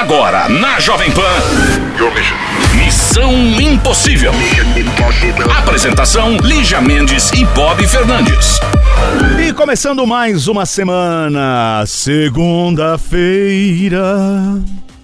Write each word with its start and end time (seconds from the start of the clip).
Agora, 0.00 0.48
na 0.48 0.80
Jovem 0.80 1.10
Pan. 1.10 1.20
Missão 2.74 3.30
Impossível. 3.60 4.32
Apresentação: 5.58 6.38
Lígia 6.38 6.80
Mendes 6.80 7.30
e 7.32 7.44
Bob 7.44 7.86
Fernandes. 7.86 8.58
E 9.46 9.52
começando 9.52 10.06
mais 10.06 10.48
uma 10.48 10.64
semana, 10.64 11.84
segunda-feira. 11.86 14.02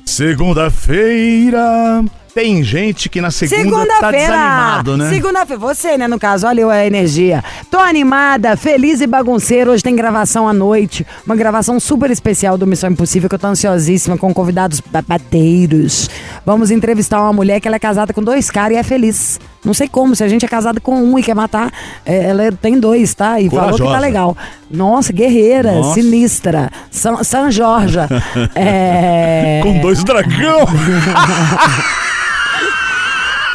Segunda-feira. 0.06 2.02
Tem 2.36 2.62
gente 2.62 3.08
que 3.08 3.18
na 3.18 3.30
segunda 3.30 3.86
tá 3.98 4.10
desanimado, 4.10 4.94
né? 4.98 5.08
Segunda-feira. 5.08 5.58
Você, 5.58 5.96
né, 5.96 6.06
no 6.06 6.18
caso, 6.18 6.46
olha 6.46 6.60
eu 6.60 6.68
a 6.68 6.84
energia. 6.84 7.42
Tô 7.70 7.78
animada, 7.78 8.58
feliz 8.58 9.00
e 9.00 9.06
bagunceiro. 9.06 9.70
Hoje 9.70 9.82
tem 9.82 9.96
gravação 9.96 10.46
à 10.46 10.52
noite. 10.52 11.06
Uma 11.24 11.34
gravação 11.34 11.80
super 11.80 12.10
especial 12.10 12.58
do 12.58 12.66
Missão 12.66 12.90
Impossível, 12.90 13.26
que 13.26 13.34
eu 13.34 13.38
tô 13.38 13.46
ansiosíssima, 13.46 14.18
com 14.18 14.34
convidados 14.34 14.82
babadeiros. 14.82 16.10
Vamos 16.44 16.70
entrevistar 16.70 17.22
uma 17.22 17.32
mulher 17.32 17.58
que 17.58 17.68
ela 17.68 17.76
é 17.76 17.80
casada 17.80 18.12
com 18.12 18.22
dois 18.22 18.50
caras 18.50 18.76
e 18.76 18.80
é 18.80 18.82
feliz. 18.82 19.40
Não 19.64 19.72
sei 19.72 19.88
como, 19.88 20.14
se 20.14 20.22
a 20.22 20.28
gente 20.28 20.44
é 20.44 20.48
casado 20.48 20.78
com 20.78 20.94
um 20.94 21.18
e 21.18 21.22
quer 21.22 21.34
matar, 21.34 21.72
é, 22.04 22.24
ela 22.24 22.52
tem 22.52 22.78
dois, 22.78 23.14
tá? 23.14 23.40
E 23.40 23.48
falou 23.48 23.72
que 23.72 23.78
tá 23.78 23.84
Corajosa. 23.84 23.98
legal. 23.98 24.36
Nossa, 24.70 25.10
guerreira, 25.10 25.72
Nossa. 25.72 25.94
sinistra. 25.94 26.70
São, 26.90 27.24
São 27.24 27.50
Jorge. 27.50 27.98
é... 28.54 29.60
Com 29.62 29.78
dois 29.80 30.04
dragão. 30.04 30.66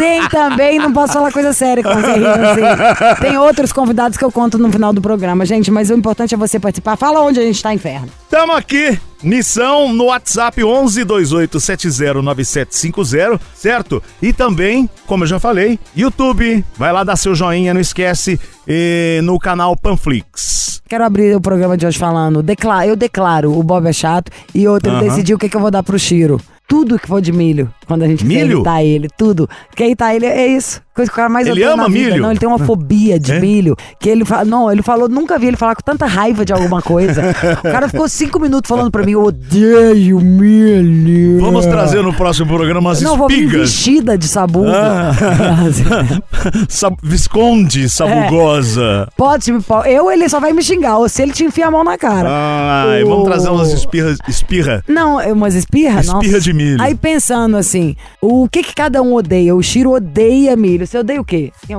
Tem 0.01 0.27
também, 0.29 0.79
não 0.79 0.91
posso 0.91 1.13
falar 1.13 1.31
coisa 1.31 1.53
séria 1.53 1.83
com 1.83 1.93
você 1.93 2.13
rindo 2.13 2.27
assim. 2.27 3.21
Tem 3.21 3.37
outros 3.37 3.71
convidados 3.71 4.17
que 4.17 4.25
eu 4.25 4.31
conto 4.31 4.57
no 4.57 4.71
final 4.71 4.91
do 4.91 4.99
programa, 4.99 5.45
gente, 5.45 5.69
mas 5.69 5.91
o 5.91 5.93
importante 5.93 6.33
é 6.33 6.37
você 6.37 6.59
participar. 6.59 6.95
Fala 6.95 7.21
onde 7.21 7.39
a 7.39 7.43
gente 7.43 7.61
tá, 7.61 7.71
inferno. 7.71 8.07
Tamo 8.27 8.53
aqui. 8.53 8.99
Missão 9.21 9.93
no 9.93 10.05
WhatsApp 10.05 10.63
11 10.63 11.03
28 11.03 11.59
70 11.59 12.21
9750, 12.23 13.39
certo? 13.53 14.01
E 14.19 14.33
também, 14.33 14.89
como 15.05 15.23
eu 15.23 15.27
já 15.27 15.39
falei, 15.39 15.79
YouTube. 15.95 16.65
Vai 16.75 16.91
lá 16.91 17.03
dar 17.03 17.15
seu 17.15 17.35
joinha, 17.35 17.71
não 17.71 17.81
esquece. 17.81 18.39
E 18.67 19.19
no 19.23 19.37
canal 19.37 19.77
Panflix. 19.77 20.81
Quero 20.89 21.05
abrir 21.05 21.35
o 21.35 21.39
programa 21.39 21.77
de 21.77 21.85
hoje 21.85 21.99
falando. 21.99 22.43
Eu 22.85 22.95
declaro, 22.95 23.55
o 23.55 23.61
Bob 23.61 23.87
é 23.87 23.93
chato. 23.93 24.31
E 24.55 24.67
outro, 24.67 24.91
Aham. 24.91 25.03
eu 25.03 25.09
decidi 25.09 25.33
o 25.35 25.37
que, 25.37 25.47
que 25.47 25.55
eu 25.55 25.61
vou 25.61 25.69
dar 25.69 25.83
pro 25.83 25.99
Chiro. 25.99 26.41
Tudo 26.71 26.97
que 26.97 27.05
for 27.05 27.19
de 27.21 27.33
milho, 27.33 27.69
quando 27.85 28.03
a 28.03 28.07
gente 28.07 28.23
quer 28.23 28.27
Milho? 28.45 28.55
irritar 28.59 28.81
ele, 28.81 29.09
tudo. 29.17 29.49
Porque 29.67 29.83
irritar 29.83 30.15
ele 30.15 30.25
é 30.25 30.47
isso. 30.47 30.81
Coisa 30.93 31.09
que 31.09 31.13
o 31.13 31.17
cara 31.17 31.29
mais 31.29 31.47
Ele 31.47 31.63
ama 31.63 31.87
milho? 31.87 32.21
Não, 32.21 32.31
ele 32.31 32.39
tem 32.39 32.47
uma 32.49 32.59
fobia 32.59 33.17
de 33.19 33.31
É? 33.31 33.39
milho. 33.39 33.75
Que 33.99 34.09
ele 34.09 34.25
fala. 34.25 34.43
Não, 34.45 34.69
ele 34.71 34.81
falou, 34.81 35.07
nunca 35.07 35.39
vi 35.39 35.47
ele 35.47 35.55
falar 35.57 35.73
com 35.75 35.81
tanta 35.81 36.05
raiva 36.05 36.43
de 36.45 36.51
alguma 36.53 36.81
coisa. 36.81 37.21
o 37.59 37.61
cara 37.61 37.87
ficou 37.89 38.07
cinco 38.09 38.39
minutos 38.39 38.67
falando 38.69 38.91
pra 38.91 39.03
mim, 39.03 39.11
eu 39.13 39.23
odeio 39.23 40.19
milho. 40.19 41.39
Vamos 41.41 41.65
trazer 41.65 42.01
no 42.03 42.13
próximo 42.13 42.47
programa 42.47 42.79
umas 42.89 43.01
Não, 43.01 43.17
vou 43.17 43.27
vir 43.27 43.43
espigas. 43.45 43.61
vestida 43.71 44.17
de 44.17 44.27
sabugo. 44.27 44.67
Ah. 44.69 45.11
Sab- 46.69 46.97
Visconde, 47.03 47.89
sabugosa. 47.89 49.07
Pode, 49.17 49.51
me- 49.51 49.61
po- 49.61 49.83
eu 49.85 50.11
ele 50.11 50.27
só 50.29 50.39
vai 50.39 50.51
me 50.53 50.61
xingar, 50.61 50.97
ou 50.97 51.07
se 51.09 51.21
ele 51.21 51.31
te 51.31 51.43
enfia 51.43 51.67
a 51.67 51.71
mão 51.71 51.83
na 51.83 51.97
cara. 51.97 52.27
Ai, 52.29 53.03
O- 53.03 53.07
vamos 53.09 53.25
trazer 53.25 53.49
umas 53.49 53.71
espirras, 53.71 54.17
espirra. 54.27 54.83
Não, 54.87 55.19
é 55.19 55.31
umas 55.31 55.55
espirras? 55.55 56.07
Espirra 56.07 56.39
de 56.39 56.53
milho. 56.53 56.60
Aí 56.79 56.95
pensando 56.95 57.57
assim, 57.57 57.95
o 58.21 58.47
que 58.49 58.63
que 58.63 58.73
cada 58.75 59.01
um 59.01 59.13
odeia? 59.13 59.55
O 59.55 59.61
Chiro 59.61 59.91
odeia 59.91 60.55
milho. 60.55 60.85
Você 60.85 60.97
odeia 60.97 61.19
o 61.21 61.25
quê? 61.25 61.51
Tem 61.67 61.75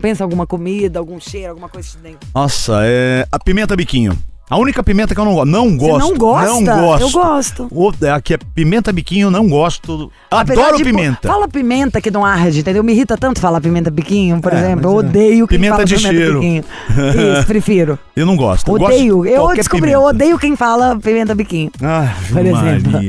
pensa 0.00 0.24
alguma 0.24 0.46
comida, 0.46 0.98
algum 0.98 1.18
cheiro, 1.20 1.50
alguma 1.50 1.68
coisa 1.68 1.88
de 1.90 1.98
dentro. 1.98 2.28
Nossa, 2.34 2.80
é 2.84 3.26
a 3.30 3.38
pimenta 3.38 3.76
biquinho. 3.76 4.16
A 4.50 4.58
única 4.58 4.82
pimenta 4.84 5.14
que 5.14 5.20
eu 5.20 5.24
não 5.24 5.34
gosto. 5.34 5.50
Não 5.50 5.70
Você 5.70 5.76
gosto. 5.78 6.08
não 6.10 6.16
gosta? 6.18 6.46
Não 6.52 6.64
gosto. 6.64 7.02
Eu 7.02 7.10
gosto. 7.10 7.68
O, 7.70 7.92
aqui 8.14 8.34
é 8.34 8.38
pimenta 8.54 8.92
biquinho, 8.92 9.30
não 9.30 9.48
gosto. 9.48 10.12
Adoro 10.30 10.76
de, 10.76 10.84
pimenta. 10.84 11.26
Fala 11.26 11.48
pimenta 11.48 11.98
que 11.98 12.10
não 12.10 12.22
arde, 12.26 12.60
entendeu? 12.60 12.84
Me 12.84 12.92
irrita 12.92 13.16
tanto 13.16 13.40
falar 13.40 13.58
pimenta 13.62 13.90
biquinho, 13.90 14.38
por 14.42 14.52
É, 14.52 14.58
exemplo. 14.58 14.84
Eu 14.90 14.92
é. 14.92 14.96
odeio 14.96 15.48
quem 15.48 15.56
Pimenta 15.58 15.76
fala 15.76 15.84
de 15.86 15.94
pimenta 15.96 16.14
cheiro. 16.14 16.40
biquinho. 16.40 16.64
Isso, 17.38 17.46
prefiro. 17.46 17.98
Eu 18.14 18.26
não 18.26 18.36
gosto. 18.36 18.68
Eu 18.68 18.74
Odeio. 18.74 19.16
gosto 19.16 19.30
Eu 19.32 19.54
descobri, 19.56 19.90
eu 19.92 20.00
pimenta. 20.00 20.14
odeio 20.16 20.38
quem 20.38 20.54
fala 20.56 20.98
pimenta 21.02 21.34
biquinho. 21.34 21.70
Ah, 21.82 22.14
Por 22.30 22.44
exemplo. 22.44 23.00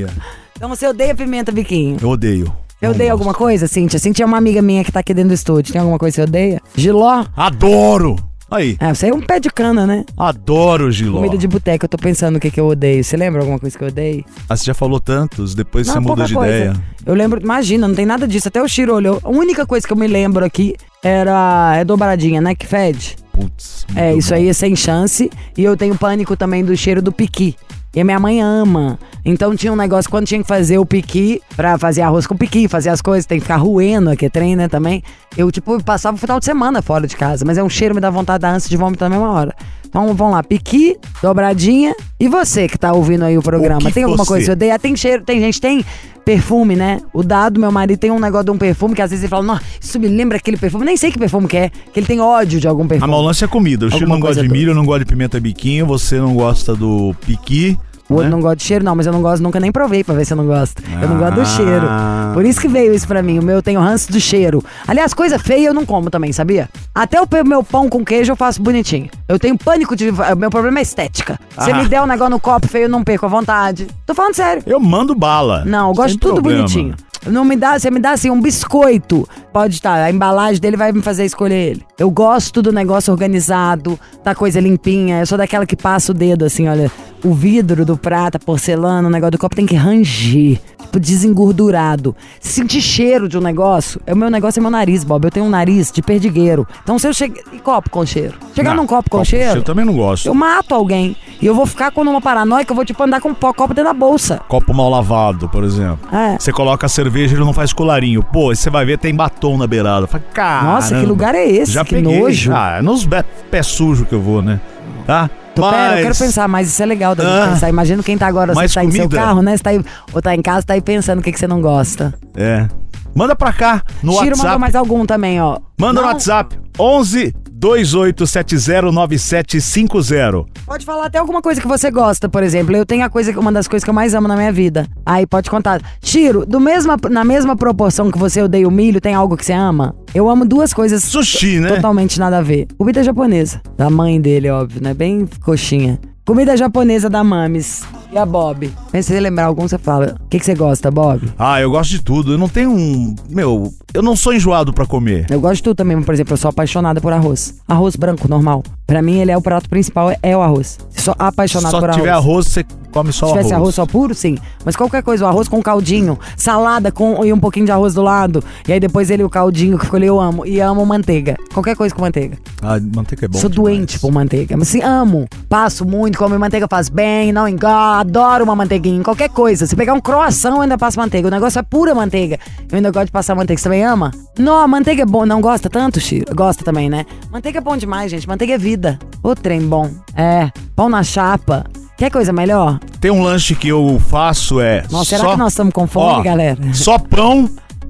Então 0.55 0.69
você 0.69 0.87
odeia 0.87 1.13
pimenta 1.13 1.51
biquinho. 1.51 1.97
Eu 2.01 2.09
odeio. 2.09 2.53
Odeia 2.81 3.09
gosto. 3.09 3.11
alguma 3.11 3.33
coisa, 3.33 3.67
Cíntia? 3.67 3.97
Cíntia 3.97 4.23
é 4.23 4.25
uma 4.27 4.37
amiga 4.37 4.61
minha 4.61 4.83
que 4.83 4.91
tá 4.91 4.99
aqui 4.99 5.11
dentro 5.13 5.29
do 5.29 5.33
estúdio. 5.33 5.73
Tem 5.73 5.79
alguma 5.81 5.97
coisa 5.97 6.13
que 6.15 6.21
você 6.21 6.27
odeia? 6.27 6.61
Giló? 6.75 7.25
Adoro! 7.35 8.15
Aí, 8.51 8.77
É, 8.79 8.93
você 8.93 9.07
é 9.09 9.13
um 9.13 9.19
pé 9.21 9.39
de 9.39 9.49
cana, 9.49 9.87
né? 9.87 10.05
adoro 10.15 10.91
giló. 10.91 11.17
Comida 11.17 11.35
de 11.35 11.47
boteca, 11.47 11.85
eu 11.85 11.89
tô 11.89 11.97
pensando 11.97 12.35
o 12.35 12.39
que, 12.39 12.51
que 12.51 12.59
eu 12.59 12.67
odeio. 12.67 13.03
Você 13.03 13.17
lembra 13.17 13.41
alguma 13.41 13.57
coisa 13.57 13.75
que 13.75 13.83
eu 13.83 13.87
odeio? 13.87 14.23
Ah, 14.47 14.55
você 14.55 14.65
já 14.65 14.73
falou 14.75 14.99
tantos, 14.99 15.55
depois 15.55 15.87
você 15.87 15.99
muda 15.99 16.25
de 16.25 16.35
coisa. 16.35 16.53
ideia. 16.55 16.73
Eu 17.03 17.15
lembro, 17.15 17.41
imagina, 17.41 17.87
não 17.87 17.95
tem 17.95 18.05
nada 18.05 18.27
disso. 18.27 18.47
Até 18.47 18.61
o 18.61 18.67
Chiro 18.67 18.93
olhou. 18.93 19.19
A 19.23 19.29
única 19.29 19.65
coisa 19.65 19.85
que 19.87 19.91
eu 19.91 19.97
me 19.97 20.05
lembro 20.07 20.45
aqui 20.45 20.75
era. 21.03 21.73
É 21.75 21.83
dobradinha, 21.83 22.39
né? 22.39 22.53
Que 22.53 22.67
fede. 22.67 23.15
Putz. 23.33 23.83
É, 23.95 24.13
isso 24.13 24.33
aí 24.33 24.47
é 24.47 24.53
sem 24.53 24.75
chance. 24.75 25.27
E 25.57 25.63
eu 25.63 25.75
tenho 25.75 25.95
pânico 25.97 26.37
também 26.37 26.63
do 26.63 26.77
cheiro 26.77 27.01
do 27.01 27.11
piqui. 27.11 27.55
E 27.95 28.01
a 28.01 28.03
minha 28.03 28.19
mãe 28.19 28.41
ama. 28.41 28.99
Então 29.23 29.55
tinha 29.55 29.71
um 29.71 29.75
negócio, 29.75 30.11
quando 30.11 30.27
tinha 30.27 30.41
que 30.41 30.47
fazer 30.47 30.77
o 30.77 30.85
piqui, 30.85 31.41
pra 31.55 31.77
fazer 31.77 32.01
arroz 32.01 32.27
com 32.27 32.35
piqui, 32.35 32.67
fazer 32.67 32.89
as 32.89 33.01
coisas, 33.01 33.25
tem 33.25 33.37
que 33.39 33.43
ficar 33.43 33.55
ruendo, 33.55 34.09
aqui 34.09 34.29
trem, 34.29 34.55
né, 34.55 34.67
também. 34.67 35.01
Eu, 35.37 35.49
tipo, 35.49 35.81
passava 35.81 36.17
o 36.17 36.19
final 36.19 36.37
de 36.37 36.45
semana 36.45 36.81
fora 36.81 37.07
de 37.07 37.15
casa. 37.15 37.45
Mas 37.45 37.57
é 37.57 37.63
um 37.63 37.69
cheiro, 37.69 37.95
me 37.95 38.01
dá 38.01 38.09
vontade 38.09 38.41
da 38.41 38.49
ânsia 38.49 38.69
de 38.69 38.75
vômito 38.75 39.03
na 39.03 39.09
mesma 39.09 39.31
hora. 39.31 39.55
Então 39.95 40.13
vamos 40.13 40.33
lá, 40.33 40.43
piqui, 40.43 40.97
dobradinha. 41.23 41.95
E 42.19 42.27
você 42.27 42.67
que 42.67 42.77
tá 42.77 42.91
ouvindo 42.91 43.23
aí 43.23 43.37
o 43.37 43.41
programa, 43.41 43.79
que 43.79 43.93
tem 43.93 44.03
alguma 44.03 44.25
você- 44.25 44.27
coisa 44.27 44.41
que 44.41 44.45
você 44.47 44.51
odeia? 44.51 44.77
Tem 44.77 44.93
cheiro, 44.93 45.23
tem 45.23 45.39
gente, 45.39 45.61
tem 45.61 45.85
perfume, 46.25 46.75
né? 46.75 46.99
O 47.13 47.23
dado, 47.23 47.61
meu 47.61 47.71
marido, 47.71 47.97
tem 47.97 48.11
um 48.11 48.19
negócio 48.19 48.43
de 48.43 48.51
um 48.51 48.57
perfume 48.57 48.93
que 48.93 49.01
às 49.01 49.11
vezes 49.11 49.23
ele 49.23 49.29
fala, 49.29 49.43
não, 49.43 49.59
isso 49.79 49.97
me 49.97 50.09
lembra 50.09 50.35
aquele 50.35 50.57
perfume. 50.57 50.83
Nem 50.83 50.97
sei 50.97 51.13
que 51.13 51.17
perfume 51.17 51.47
que 51.47 51.55
é, 51.55 51.69
que 51.69 51.97
ele 51.97 52.05
tem 52.05 52.19
ódio 52.19 52.59
de 52.59 52.67
algum 52.67 52.83
A 52.83 52.87
perfume. 52.87 53.09
é 53.45 53.47
comida. 53.47 53.85
O 53.85 53.89
Alguma 53.93 54.15
não 54.15 54.19
gosta 54.19 54.35
coisa 54.35 54.41
de 54.43 54.49
milho, 54.49 54.71
eu 54.71 54.75
não 54.75 54.83
gosto 54.85 54.99
de 54.99 55.05
pimenta 55.05 55.39
biquinho, 55.39 55.85
você 55.85 56.17
não 56.19 56.33
gosta 56.35 56.75
do 56.75 57.15
piqui. 57.25 57.77
O 58.09 58.13
outro 58.15 58.29
né? 58.29 58.35
não 58.35 58.41
gosta 58.41 58.57
de 58.57 58.63
cheiro, 58.63 58.85
não, 58.85 58.95
mas 58.95 59.07
eu 59.07 59.13
não 59.13 59.21
gosto, 59.21 59.41
nunca 59.41 59.59
nem 59.59 59.71
provei 59.71 60.03
pra 60.03 60.13
ver 60.13 60.25
se 60.25 60.33
eu 60.33 60.37
não 60.37 60.45
gosto. 60.45 60.81
Eu 61.01 61.09
não 61.09 61.17
gosto 61.17 61.33
do 61.35 61.41
Ah. 61.41 61.45
cheiro. 61.45 61.87
Por 62.33 62.45
isso 62.45 62.61
que 62.61 62.67
veio 62.67 62.93
isso 62.93 63.07
pra 63.07 63.21
mim. 63.23 63.39
O 63.39 63.43
meu 63.43 63.55
eu 63.55 63.63
tenho 63.63 63.79
ranço 63.79 64.11
do 64.11 64.19
cheiro. 64.19 64.63
Aliás, 64.87 65.13
coisa 65.13 65.39
feia 65.39 65.67
eu 65.67 65.73
não 65.73 65.85
como 65.85 66.09
também, 66.09 66.31
sabia? 66.31 66.69
Até 66.93 67.19
o 67.19 67.27
meu 67.45 67.63
pão 67.63 67.89
com 67.89 68.03
queijo 68.05 68.31
eu 68.31 68.35
faço 68.35 68.61
bonitinho. 68.61 69.09
Eu 69.27 69.39
tenho 69.39 69.57
pânico 69.57 69.95
de. 69.95 70.11
Meu 70.37 70.49
problema 70.49 70.79
é 70.79 70.81
estética. 70.81 71.39
Se 71.59 71.71
Ah. 71.71 71.77
me 71.77 71.87
der 71.87 72.01
um 72.01 72.05
negócio 72.05 72.29
no 72.31 72.39
copo 72.39 72.67
feio, 72.67 72.85
eu 72.85 72.89
não 72.89 73.03
perco 73.03 73.25
a 73.25 73.29
vontade. 73.29 73.87
Tô 74.05 74.13
falando 74.13 74.35
sério. 74.35 74.61
Eu 74.65 74.79
mando 74.79 75.15
bala. 75.15 75.63
Não, 75.65 75.89
eu 75.89 75.93
gosto 75.95 76.13
de 76.13 76.19
tudo 76.19 76.35
problema. 76.35 76.59
bonitinho. 76.59 76.95
Não 77.25 77.43
me 77.43 77.55
dá, 77.55 77.79
você 77.79 77.89
me 77.89 77.99
dá 77.99 78.11
assim 78.11 78.29
um 78.29 78.39
biscoito. 78.39 79.27
Pode 79.51 79.73
estar, 79.73 79.95
a 79.95 80.11
embalagem 80.11 80.61
dele 80.61 80.77
vai 80.77 80.91
me 80.91 81.01
fazer 81.01 81.25
escolher 81.25 81.55
ele. 81.71 81.83
Eu 81.97 82.11
gosto 82.11 82.61
do 82.61 82.71
negócio 82.71 83.11
organizado, 83.11 83.99
da 84.23 84.35
coisa 84.35 84.59
limpinha. 84.59 85.21
Eu 85.21 85.25
sou 85.25 85.35
daquela 85.37 85.65
que 85.65 85.75
passa 85.75 86.11
o 86.11 86.15
dedo 86.15 86.45
assim, 86.45 86.67
olha, 86.67 86.91
o 87.25 87.33
vidro 87.33 87.83
do 87.85 87.97
prata, 87.97 88.37
porcelana, 88.39 89.07
o 89.07 89.11
negócio 89.11 89.31
do 89.31 89.37
copo 89.37 89.55
tem 89.55 89.65
que 89.65 89.75
ranger, 89.75 90.59
tipo 90.79 90.99
desengordurado. 90.99 92.15
Sentir 92.39 92.81
cheiro 92.81 93.27
de 93.27 93.37
um 93.37 93.41
negócio, 93.41 93.99
é 94.05 94.13
o 94.13 94.17
meu 94.17 94.29
negócio 94.29 94.59
é 94.59 94.61
meu 94.61 94.71
nariz, 94.71 95.03
Bob. 95.03 95.25
Eu 95.25 95.31
tenho 95.31 95.45
um 95.45 95.49
nariz 95.49 95.91
de 95.91 96.01
perdigueiro. 96.01 96.67
Então 96.83 96.97
se 96.99 97.07
eu 97.07 97.13
chegar 97.13 97.41
e 97.51 97.59
copo 97.59 97.89
com 97.89 98.05
cheiro. 98.05 98.35
Chegar 98.53 98.71
Não, 98.75 98.83
num 98.83 98.87
copo 98.87 99.09
com 99.09 99.23
cheiro, 99.23 99.59
Eu 99.59 99.63
também 99.63 99.83
não 99.85 99.93
gosto. 99.93 100.27
eu 100.27 100.33
mato 100.33 100.73
alguém. 100.73 101.15
E 101.41 101.45
eu 101.45 101.53
vou 101.53 101.65
ficar 101.65 101.91
com 101.91 102.01
uma 102.01 102.21
paranoica, 102.21 102.71
eu 102.71 102.75
vou 102.75 102.85
tipo 102.85 103.03
andar 103.03 103.19
com 103.19 103.29
um 103.29 103.33
pó- 103.33 103.51
copo 103.53 103.73
dentro 103.73 103.91
da 103.91 103.93
bolsa. 103.93 104.39
Copo 104.47 104.73
mal 104.73 104.89
lavado, 104.89 105.49
por 105.49 105.63
exemplo. 105.63 105.99
É. 106.11 106.37
Você 106.39 106.51
coloca 106.51 106.85
a 106.85 106.89
cerveja 106.89 107.33
e 107.33 107.37
ele 107.37 107.43
não 107.45 107.53
faz 107.53 107.73
colarinho. 107.73 108.23
Pô, 108.23 108.55
você 108.55 108.69
vai 108.69 108.85
ver, 108.85 108.97
tem 108.97 109.13
batom 109.13 109.57
na 109.57 109.67
beirada. 109.67 110.07
Fala, 110.07 110.23
cara. 110.33 110.63
Nossa, 110.63 110.99
que 110.99 111.05
lugar 111.05 111.35
é 111.35 111.45
esse? 111.45 111.71
Já 111.71 111.83
que 111.83 111.95
peguei. 111.95 112.19
nojo. 112.19 112.53
Ah, 112.53 112.77
é 112.77 112.81
nos 112.81 113.05
pé 113.51 113.61
sujo 113.63 114.05
que 114.05 114.13
eu 114.13 114.21
vou, 114.21 114.41
né? 114.41 114.61
Tá? 115.05 115.29
Tô, 115.55 115.61
Mas... 115.61 115.71
Pera, 115.71 115.97
eu 115.99 116.03
quero 116.03 116.15
pensar, 116.17 116.47
mas 116.47 116.67
isso 116.67 116.83
é 116.83 116.85
legal 116.85 117.15
da 117.15 117.23
gente 117.23 117.33
Ah. 117.33 117.47
pensar. 117.53 117.69
Imagina 117.69 118.03
quem 118.03 118.17
tá 118.17 118.27
agora, 118.27 118.53
você 118.53 118.73
tá 118.73 118.83
em 118.83 118.91
seu 118.91 119.03
comida? 119.05 119.15
carro, 119.21 119.41
né? 119.41 119.55
Você 119.55 119.63
tá 119.63 119.69
aí, 119.69 119.81
ou 120.13 120.21
tá 120.21 120.35
em 120.35 120.41
casa, 120.41 120.65
tá 120.65 120.73
aí 120.73 120.81
pensando 120.81 121.19
o 121.19 121.21
que, 121.21 121.31
que 121.31 121.39
você 121.39 121.47
não 121.47 121.61
gosta. 121.61 122.13
É. 122.35 122.67
Manda 123.15 123.33
pra 123.35 123.53
cá 123.53 123.81
no 124.03 124.11
Tiro 124.11 124.25
WhatsApp. 124.25 124.37
mandou 124.43 124.59
mais 124.59 124.75
algum 124.75 125.05
também, 125.05 125.41
ó. 125.41 125.59
Manda 125.79 125.93
no 125.93 126.01
Não, 126.01 126.07
WhatsApp. 126.13 126.59
11 126.77 127.33
28709750. 127.59 130.45
Pode 130.65 130.85
falar 130.85 131.05
até 131.05 131.17
alguma 131.17 131.41
coisa 131.41 131.61
que 131.61 131.67
você 131.67 131.89
gosta, 131.91 132.27
por 132.27 132.43
exemplo. 132.43 132.75
Eu 132.75 132.85
tenho 132.85 133.05
a 133.05 133.09
coisa, 133.09 133.37
uma 133.39 133.51
das 133.51 133.67
coisas 133.67 133.83
que 133.83 133.89
eu 133.89 133.93
mais 133.93 134.13
amo 134.13 134.27
na 134.27 134.35
minha 134.35 134.51
vida. 134.51 134.87
Aí 135.05 135.25
pode 135.25 135.49
contar. 135.49 135.81
Tiro, 136.01 136.45
do 136.45 136.59
mesma, 136.59 136.97
na 137.09 137.23
mesma 137.23 137.55
proporção 137.55 138.11
que 138.11 138.17
você 138.17 138.41
odeia 138.41 138.67
o 138.67 138.71
milho, 138.71 138.99
tem 138.99 139.13
algo 139.13 139.37
que 139.37 139.45
você 139.45 139.53
ama? 139.53 139.95
Eu 140.13 140.29
amo 140.29 140.45
duas 140.45 140.73
coisas 140.73 141.03
Sushi, 141.03 141.59
né? 141.59 141.69
totalmente 141.69 142.19
nada 142.19 142.39
a 142.39 142.41
ver. 142.41 142.67
Comida 142.77 143.03
japonesa. 143.03 143.61
Da 143.77 143.89
mãe 143.89 144.19
dele, 144.19 144.49
óbvio, 144.49 144.81
né? 144.81 144.93
Bem 144.93 145.27
coxinha. 145.43 145.99
Comida 146.25 146.57
japonesa 146.57 147.09
da 147.09 147.23
Mames. 147.23 147.83
E 148.15 148.17
a 148.17 148.25
Bob? 148.25 148.71
Pensa 148.93 149.13
em 149.13 149.19
lembrar 149.19 149.43
algum, 149.47 149.67
você 149.67 149.77
fala. 149.77 150.15
O 150.23 150.29
que, 150.29 150.39
que 150.39 150.45
você 150.45 150.55
gosta, 150.55 150.89
Bob? 150.89 151.27
Ah, 151.37 151.59
eu 151.59 151.69
gosto 151.69 151.89
de 151.91 152.01
tudo. 152.01 152.31
Eu 152.31 152.37
não 152.37 152.47
tenho 152.47 152.71
um. 152.71 153.13
Meu, 153.29 153.73
eu 153.93 154.01
não 154.01 154.15
sou 154.15 154.33
enjoado 154.33 154.71
pra 154.71 154.85
comer. 154.85 155.25
Eu 155.29 155.41
gosto 155.41 155.55
de 155.57 155.63
tudo 155.63 155.75
também, 155.75 156.01
por 156.01 156.13
exemplo, 156.13 156.31
eu 156.31 156.37
sou 156.37 156.47
apaixonada 156.47 157.01
por 157.01 157.11
arroz. 157.11 157.55
Arroz 157.67 157.97
branco, 157.97 158.25
normal. 158.29 158.63
Pra 158.87 159.01
mim, 159.01 159.19
ele 159.19 159.31
é 159.31 159.37
o 159.37 159.41
prato 159.41 159.67
principal, 159.69 160.11
é- 160.23 160.37
o 160.37 160.41
arroz. 160.41 160.77
Sou 160.91 161.13
apaixonado 161.19 161.71
Só 161.71 161.81
por 161.81 161.89
tiver 161.91 162.07
arroz. 162.09 162.25
arroz, 162.25 162.47
você 162.47 162.63
come 162.95 163.11
só 163.11 163.25
Se 163.27 163.33
tivesse 163.33 163.53
arroz. 163.53 163.61
arroz 163.61 163.75
só 163.75 163.85
puro, 163.85 164.15
sim. 164.15 164.37
Mas 164.63 164.73
qualquer 164.75 165.03
coisa, 165.03 165.25
o 165.25 165.27
arroz 165.27 165.49
com 165.49 165.61
caldinho, 165.61 166.17
salada 166.37 166.91
com 166.93 167.25
e 167.25 167.33
um 167.33 167.39
pouquinho 167.39 167.65
de 167.65 167.71
arroz 167.73 167.93
do 167.93 168.01
lado. 168.01 168.41
E 168.65 168.71
aí 168.71 168.79
depois 168.79 169.09
ele 169.09 169.21
o 169.21 169.29
caldinho 169.29 169.77
que 169.77 169.83
ficou 169.83 169.97
ali, 169.97 170.07
eu 170.07 170.19
amo. 170.19 170.45
E 170.45 170.61
amo 170.61 170.85
manteiga. 170.85 171.35
Qualquer 171.53 171.75
coisa 171.75 171.93
com 171.93 172.01
manteiga. 172.01 172.37
Ah, 172.61 172.79
manteiga 172.95 173.25
é 173.25 173.27
bom 173.27 173.37
Sou 173.37 173.49
demais. 173.49 173.75
doente 173.77 173.99
por 173.99 174.11
manteiga. 174.13 174.55
Mas 174.55 174.69
sim, 174.69 174.81
amo. 174.81 175.27
Passo 175.49 175.85
muito, 175.85 176.17
come 176.17 176.37
manteiga 176.37 176.67
faz 176.69 176.87
bem, 176.87 177.33
não 177.33 177.47
engorda. 177.47 177.99
Adoro 177.99 178.45
uma 178.45 178.55
manteiguinha. 178.55 179.03
Qualquer 179.03 179.29
coisa. 179.29 179.65
Se 179.67 179.75
pegar 179.75 179.93
um 179.93 179.99
croissant, 179.99 180.55
eu 180.55 180.61
ainda 180.61 180.77
passo 180.77 180.97
manteiga. 180.97 181.27
O 181.27 181.31
negócio 181.31 181.59
é 181.59 181.63
pura 181.63 181.93
manteiga. 181.93 182.39
Eu 182.71 182.77
ainda 182.77 182.91
gosto 182.91 183.07
de 183.07 183.11
passar 183.11 183.35
manteiga. 183.35 183.59
Você 183.59 183.65
também 183.65 183.83
ama? 183.83 184.11
Não, 184.39 184.65
manteiga 184.67 185.03
é 185.03 185.05
bom. 185.05 185.25
Não 185.25 185.41
gosta 185.41 185.69
tanto, 185.69 185.99
Chiro? 185.99 186.33
Gosta 186.33 186.63
também, 186.63 186.89
né? 186.89 187.05
Manteiga 187.29 187.57
é 187.57 187.61
bom 187.61 187.75
demais, 187.75 188.09
gente. 188.11 188.27
Manteiga 188.27 188.53
é 188.53 188.57
vida. 188.57 188.97
Ô, 189.21 189.35
trem 189.35 189.61
bom. 189.61 189.89
É. 190.15 190.49
Pão 190.75 190.87
na 190.87 191.03
chapa. 191.03 191.65
Quer 191.97 192.11
coisa 192.11 192.33
melhor? 192.33 192.79
Tem 192.99 193.09
um 193.09 193.23
lanche 193.23 193.55
que 193.55 193.69
eu 193.69 194.01
faço 194.09 194.59
é. 194.59 194.83
Nossa, 194.91 195.11
será 195.11 195.23
só- 195.23 195.31
que 195.31 195.37
nós 195.37 195.53
estamos 195.53 195.73
com 195.73 195.87
fome, 195.87 196.19
Ó, 196.19 196.21
galera? 196.21 196.57
Só 196.73 196.97
pão, 196.99 197.49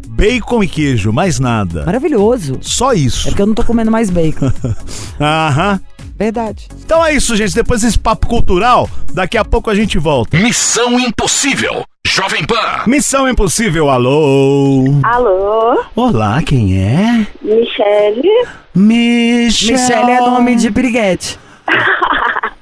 bacon 0.10 0.64
e 0.64 0.68
queijo, 0.68 1.12
mais 1.12 1.40
nada. 1.40 1.84
Maravilhoso. 1.86 2.60
Só 2.62 2.94
É 2.94 2.98
isso. 2.98 3.28
porque 3.30 3.42
eu 3.42 3.48
não 3.48 3.56
tô 3.56 3.64
comendo 3.64 3.90
mais 3.92 4.10
bacon. 4.12 4.52
Aham. 5.20 5.80
Verdade. 6.18 6.68
Então 6.86 7.04
é 7.06 7.14
isso, 7.14 7.36
gente. 7.36 7.54
Depois 7.54 7.82
desse 7.82 8.00
papo 8.00 8.28
cultural, 8.28 8.88
daqui 9.14 9.38
a 9.38 9.44
pouco 9.44 9.70
a 9.70 9.76
gente 9.76 9.98
volta. 9.98 10.38
Missão 10.38 10.98
Impossível. 11.00 11.84
Jovem 12.08 12.46
Pan. 12.46 12.84
Missão 12.88 13.28
Impossível, 13.28 13.90
alô. 13.90 14.86
Alô, 15.04 15.84
Olá, 15.96 16.42
quem 16.44 16.78
é? 16.80 17.28
Michele. 17.42 18.30
Michelle. 18.74 19.74
Michelle 19.74 20.12
é 20.12 20.20
nome 20.22 20.56
de 20.56 20.72
piriguete. 20.72 21.38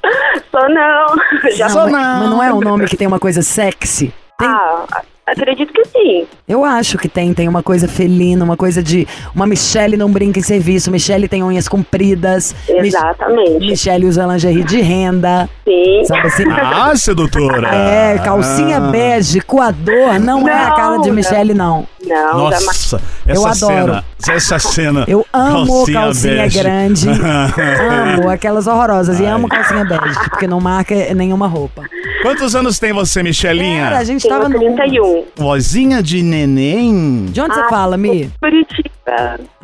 Sou 0.51 0.69
não. 0.69 1.15
Já 1.55 1.67
não, 1.67 1.73
sou 1.73 1.89
mas, 1.89 1.91
não. 1.91 2.19
mas 2.19 2.29
não 2.29 2.43
é 2.43 2.53
um 2.53 2.59
nome 2.59 2.85
que 2.87 2.97
tem 2.97 3.07
uma 3.07 3.19
coisa 3.19 3.41
sexy. 3.41 4.13
Tem, 4.37 4.47
Ah, 4.47 4.85
acredito 5.25 5.71
que 5.71 5.85
sim. 5.85 6.27
Eu 6.47 6.65
acho 6.65 6.97
que 6.97 7.07
tem, 7.07 7.33
tem 7.33 7.47
uma 7.47 7.63
coisa 7.63 7.87
felina, 7.87 8.43
uma 8.43 8.57
coisa 8.57 8.83
de. 8.83 9.07
Uma 9.33 9.45
Michelle 9.47 9.95
não 9.95 10.11
brinca 10.11 10.39
em 10.39 10.43
serviço, 10.43 10.91
Michelle 10.91 11.27
tem 11.27 11.41
unhas 11.43 11.67
compridas. 11.67 12.53
Mich- 12.67 12.87
Exatamente. 12.95 13.59
Michelle 13.59 14.05
usa 14.05 14.25
lingerie 14.25 14.63
de 14.63 14.81
renda. 14.81 15.49
Sim. 15.63 16.03
Sabe 16.05 16.27
assim? 16.27 16.43
Ah, 16.51 16.93
sedutora. 16.95 17.67
É, 17.73 18.17
calcinha 18.19 18.77
Ah. 18.77 18.91
bege, 18.91 19.39
coador, 19.41 20.19
não, 20.19 20.47
é 20.47 20.51
a 20.53 20.69
Não, 20.69 20.75
cara 20.75 20.97
de 20.97 21.07
não. 21.09 21.15
Michelle, 21.15 21.53
não. 21.53 21.87
Não, 22.05 22.51
jamais. 22.51 22.65
Nossa, 22.65 23.01
Eu 23.25 23.47
essa 23.47 23.65
adoro. 23.65 23.85
cena, 23.93 24.05
essa 24.31 24.59
cena. 24.59 25.05
Eu 25.07 25.25
amo 25.33 25.85
calcinha, 25.85 26.33
bege. 26.43 26.59
grande. 26.59 27.07
amo 28.19 28.29
aquelas 28.29 28.67
horrorosas. 28.67 29.19
E 29.19 29.25
amo 29.25 29.47
calcinha 29.47 29.83
bege, 29.85 30.29
porque 30.29 30.47
não 30.47 30.59
marca 30.59 30.95
nenhuma 31.13 31.47
roupa. 31.47 31.83
Quantos 32.21 32.55
anos 32.55 32.79
tem 32.79 32.93
você, 32.93 33.21
Michelinha? 33.21 33.83
Cara, 33.83 33.97
a 33.99 34.03
gente 34.03 34.27
tava 34.27 34.49
Tenho 34.49 34.69
no. 34.71 34.75
31. 34.75 35.25
Vozinha 35.35 36.01
de 36.01 36.21
neném? 36.23 37.25
De 37.25 37.41
onde 37.41 37.53
você 37.53 37.61
Ah, 37.61 37.69
fala, 37.69 37.97
Mi? 37.97 38.31
Curitiba. 38.39 38.89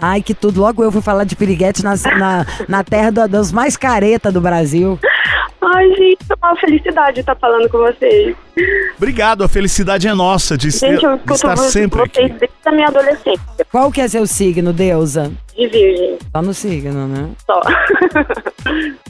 Ai, 0.02 0.22
que 0.22 0.34
tudo. 0.34 0.60
Logo 0.60 0.84
eu 0.84 0.92
fui 0.92 1.02
falar 1.02 1.24
de 1.24 1.36
piriguete 1.36 1.84
na, 1.84 1.94
na, 2.18 2.46
na 2.68 2.84
terra 2.84 3.12
do- 3.12 3.28
dos 3.28 3.52
mais 3.52 3.78
careta 3.78 4.30
do 4.32 4.42
Brasil. 4.42 5.00
Ai, 5.62 5.88
gente, 5.96 6.18
é 6.30 6.46
uma 6.46 6.56
felicidade 6.58 7.20
estar 7.22 7.36
falando 7.36 7.70
com 7.70 7.78
vocês. 7.80 8.36
Obrigado, 8.98 9.44
a 9.44 9.48
felicidade 9.48 10.08
é 10.08 10.14
nossa 10.14 10.58
de, 10.58 10.72
ser- 10.72 10.92
Gente, 10.94 11.06
eu 11.06 11.18
de 11.18 11.34
estar 11.34 11.56
sempre 11.58 12.00
vocês 12.02 12.26
aqui. 12.32 12.40
desde 12.40 12.56
a 12.66 12.72
minha 12.72 12.88
adolescência. 12.88 13.40
Qual 13.72 13.92
que 13.92 14.02
é 14.02 14.08
seu 14.08 14.26
signo, 14.28 14.74
deusa? 14.74 15.32
De 15.56 15.68
virgem, 15.68 16.18
Tá 16.32 16.42
no 16.42 16.54
signo, 16.54 17.08
né? 17.08 17.30
só. 17.46 17.62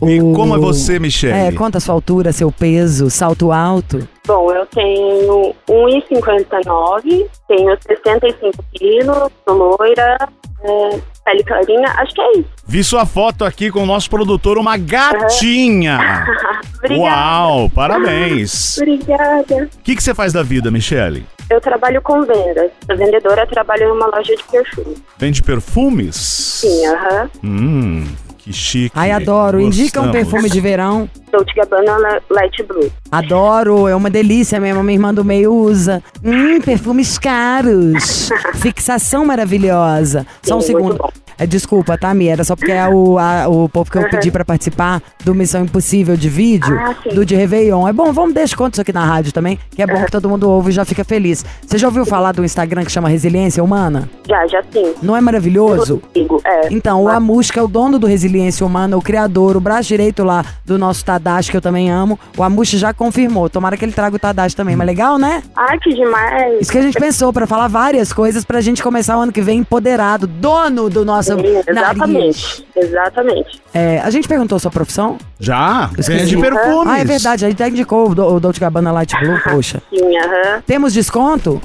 E 0.01 0.19
como 0.33 0.55
é 0.55 0.57
você, 0.59 0.97
Michele? 0.99 1.33
É, 1.33 1.51
conta 1.51 1.77
a 1.79 1.81
sua 1.81 1.93
altura, 1.93 2.31
seu 2.31 2.49
peso, 2.51 3.09
salto 3.09 3.51
alto. 3.51 4.07
Bom, 4.25 4.51
eu 4.53 4.65
tenho 4.67 5.53
1,59, 5.67 7.25
tenho 7.47 7.77
65 7.85 8.63
quilos, 8.73 9.29
sou 9.45 9.55
loira, 9.77 10.17
é, 10.63 10.99
pele 11.25 11.43
clarinha, 11.43 11.87
acho 11.97 12.13
que 12.13 12.21
é 12.21 12.31
isso. 12.33 12.49
Vi 12.65 12.83
sua 12.83 13.05
foto 13.05 13.45
aqui 13.45 13.71
com 13.71 13.83
o 13.83 13.85
nosso 13.85 14.09
produtor, 14.09 14.57
uma 14.57 14.77
gatinha. 14.77 16.25
Obrigada. 16.77 17.01
Uau, 17.01 17.69
parabéns. 17.69 18.77
Obrigada. 18.77 19.69
O 19.73 19.83
que, 19.83 19.95
que 19.95 20.03
você 20.03 20.13
faz 20.13 20.33
da 20.33 20.43
vida, 20.43 20.69
Michele? 20.71 21.25
Eu 21.49 21.59
trabalho 21.59 22.01
com 22.01 22.21
vendas. 22.21 22.71
A 22.87 22.93
vendedora 22.93 23.45
trabalha 23.47 23.87
numa 23.87 24.05
loja 24.07 24.35
de 24.35 24.43
perfume. 24.43 24.95
Vende 25.17 25.41
perfumes? 25.41 26.15
Sim, 26.15 26.85
aham. 26.87 27.29
Hum, 27.43 28.07
que 28.49 28.53
chique. 28.53 28.91
Ai, 28.97 29.11
adoro. 29.11 29.59
Indica 29.59 29.99
um 30.01 30.05
Gostamos. 30.05 30.29
perfume 30.29 30.49
de 30.49 30.59
verão. 30.59 31.09
Dolce 31.31 31.53
Gabbana 31.53 31.97
Le- 31.97 32.21
Light 32.31 32.63
Blue. 32.63 32.91
Adoro, 33.11 33.87
é 33.87 33.95
uma 33.95 34.09
delícia 34.09 34.59
mesmo. 34.59 34.81
Minha 34.83 34.95
irmã 34.95 35.13
do 35.13 35.23
meio 35.23 35.53
usa. 35.53 36.01
Hum, 36.23 36.59
perfumes 36.61 37.17
caros. 37.17 38.29
Fixação 38.55 39.25
maravilhosa. 39.25 40.25
Só 40.41 40.57
um 40.57 40.61
Sim, 40.61 40.67
segundo. 40.67 40.97
É, 41.39 41.47
desculpa, 41.47 41.97
tá, 41.97 42.13
Mi? 42.13 42.27
Era 42.27 42.43
só 42.43 42.55
porque 42.55 42.71
é 42.71 42.87
o, 42.87 43.17
a- 43.17 43.47
o 43.47 43.69
povo 43.69 43.89
que 43.89 43.97
eu 43.97 44.09
pedi 44.09 44.29
pra 44.29 44.43
participar 44.43 45.01
do 45.23 45.33
Missão 45.33 45.63
Impossível 45.63 46.17
de 46.17 46.27
vídeo, 46.27 46.77
Ah, 46.77 46.93
sim. 47.01 47.15
do 47.15 47.25
de 47.25 47.33
Réveillon. 47.35 47.87
É 47.87 47.93
bom, 47.93 48.11
vamos 48.11 48.33
deixar 48.33 48.57
conta 48.57 48.75
isso 48.75 48.81
aqui 48.81 48.91
na 48.91 49.05
rádio 49.05 49.31
também, 49.31 49.57
que 49.71 49.81
é 49.81 49.87
bom 49.87 50.03
que 50.03 50.11
todo 50.11 50.27
mundo 50.27 50.49
ouve 50.49 50.69
e 50.69 50.73
já 50.73 50.83
fica 50.83 51.03
feliz. 51.05 51.45
Você 51.65 51.77
já 51.77 51.87
ouviu 51.87 52.05
falar 52.05 52.33
do 52.33 52.43
Instagram 52.43 52.83
que 52.83 52.91
chama 52.91 53.07
Resiliência 53.07 53.63
Humana? 53.63 54.09
Já, 54.27 54.45
já 54.47 54.61
sim. 54.71 54.93
Não 55.01 55.15
é 55.15 55.21
maravilhoso? 55.21 56.01
Sigo, 56.13 56.41
é. 56.45 56.67
Então, 56.73 57.03
o 57.03 57.07
Amush, 57.07 57.51
que 57.51 57.59
é 57.59 57.61
o 57.61 57.67
dono 57.67 57.97
do 57.97 58.05
Resiliência 58.05 58.65
Humana, 58.65 58.97
o 58.97 59.01
criador, 59.01 59.55
o 59.55 59.61
braço 59.61 59.87
direito 59.87 60.23
lá 60.23 60.43
do 60.65 60.77
nosso 60.77 61.05
Tadashi, 61.05 61.51
que 61.51 61.57
eu 61.57 61.61
também 61.61 61.89
amo, 61.89 62.19
o 62.37 62.43
Amush 62.43 62.71
já 62.77 62.93
confirmou. 62.93 63.49
Tomara 63.49 63.77
que 63.77 63.85
ele 63.85 63.93
traga 63.93 64.15
o 64.15 64.19
Tadashi 64.19 64.55
também. 64.55 64.75
Mas 64.75 64.85
legal, 64.87 65.17
né? 65.17 65.41
Ai, 65.55 65.77
que 65.79 65.93
demais. 65.93 66.61
Isso 66.61 66.71
que 66.71 66.77
a 66.77 66.81
gente 66.81 66.99
pensou, 66.99 67.31
pra 67.31 67.47
falar 67.47 67.67
várias 67.69 68.11
coisas 68.11 68.43
pra 68.43 68.59
gente 68.59 68.83
começar 68.83 69.17
o 69.17 69.21
ano 69.21 69.31
que 69.31 69.41
vem 69.41 69.59
empoderado, 69.59 70.27
dono 70.27 70.89
do 70.89 71.05
nosso 71.05 71.28
Sim, 71.35 71.41
nariz. 71.53 71.67
exatamente. 71.67 72.65
Exatamente. 72.75 73.61
É, 73.73 73.99
a 73.99 74.09
gente 74.09 74.27
perguntou 74.27 74.57
sua 74.59 74.71
profissão? 74.71 75.17
Já? 75.39 75.89
Esqueci. 75.97 76.35
Vende 76.35 76.37
perfumes. 76.37 76.87
Ah, 76.93 76.99
é 76.99 77.05
verdade. 77.05 77.45
A 77.45 77.49
gente 77.49 77.61
até 77.61 77.69
indicou 77.71 78.09
o, 78.09 78.15
Do- 78.15 78.25
o 78.35 78.39
Dolce 78.39 78.59
Gabbana 78.59 78.91
Light 78.91 79.13
Blue, 79.19 79.39
poxa. 79.43 79.81
Sim, 79.93 80.17
aham. 80.17 80.61
Temos 80.65 80.93
desconto? 80.93 81.61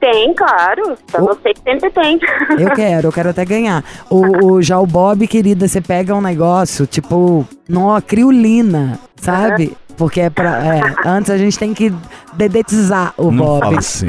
Tem, 0.00 0.32
claro. 0.32 0.96
Pra 1.10 1.20
O- 1.22 1.26
você 1.26 1.52
sempre 1.64 1.90
tem. 1.90 2.20
Eu 2.58 2.70
quero, 2.70 3.08
eu 3.08 3.12
quero 3.12 3.30
até 3.30 3.44
ganhar. 3.44 3.82
O, 4.08 4.46
o- 4.54 4.62
já 4.62 4.78
o 4.78 4.86
Bob, 4.86 5.26
querida, 5.26 5.66
você 5.66 5.80
pega 5.80 6.14
um 6.14 6.20
negócio, 6.20 6.86
tipo, 6.86 7.44
nó, 7.68 8.00
criolina, 8.00 8.98
sabe? 9.20 9.76
Porque 9.96 10.20
é 10.20 10.30
pra. 10.30 10.64
é, 10.64 10.80
antes 11.04 11.28
a 11.28 11.36
gente 11.36 11.58
tem 11.58 11.74
que 11.74 11.92
dedetizar 12.34 13.12
o 13.16 13.32
Não 13.32 13.44
Bob. 13.44 13.64
fala 13.64 13.78
assim, 13.78 14.06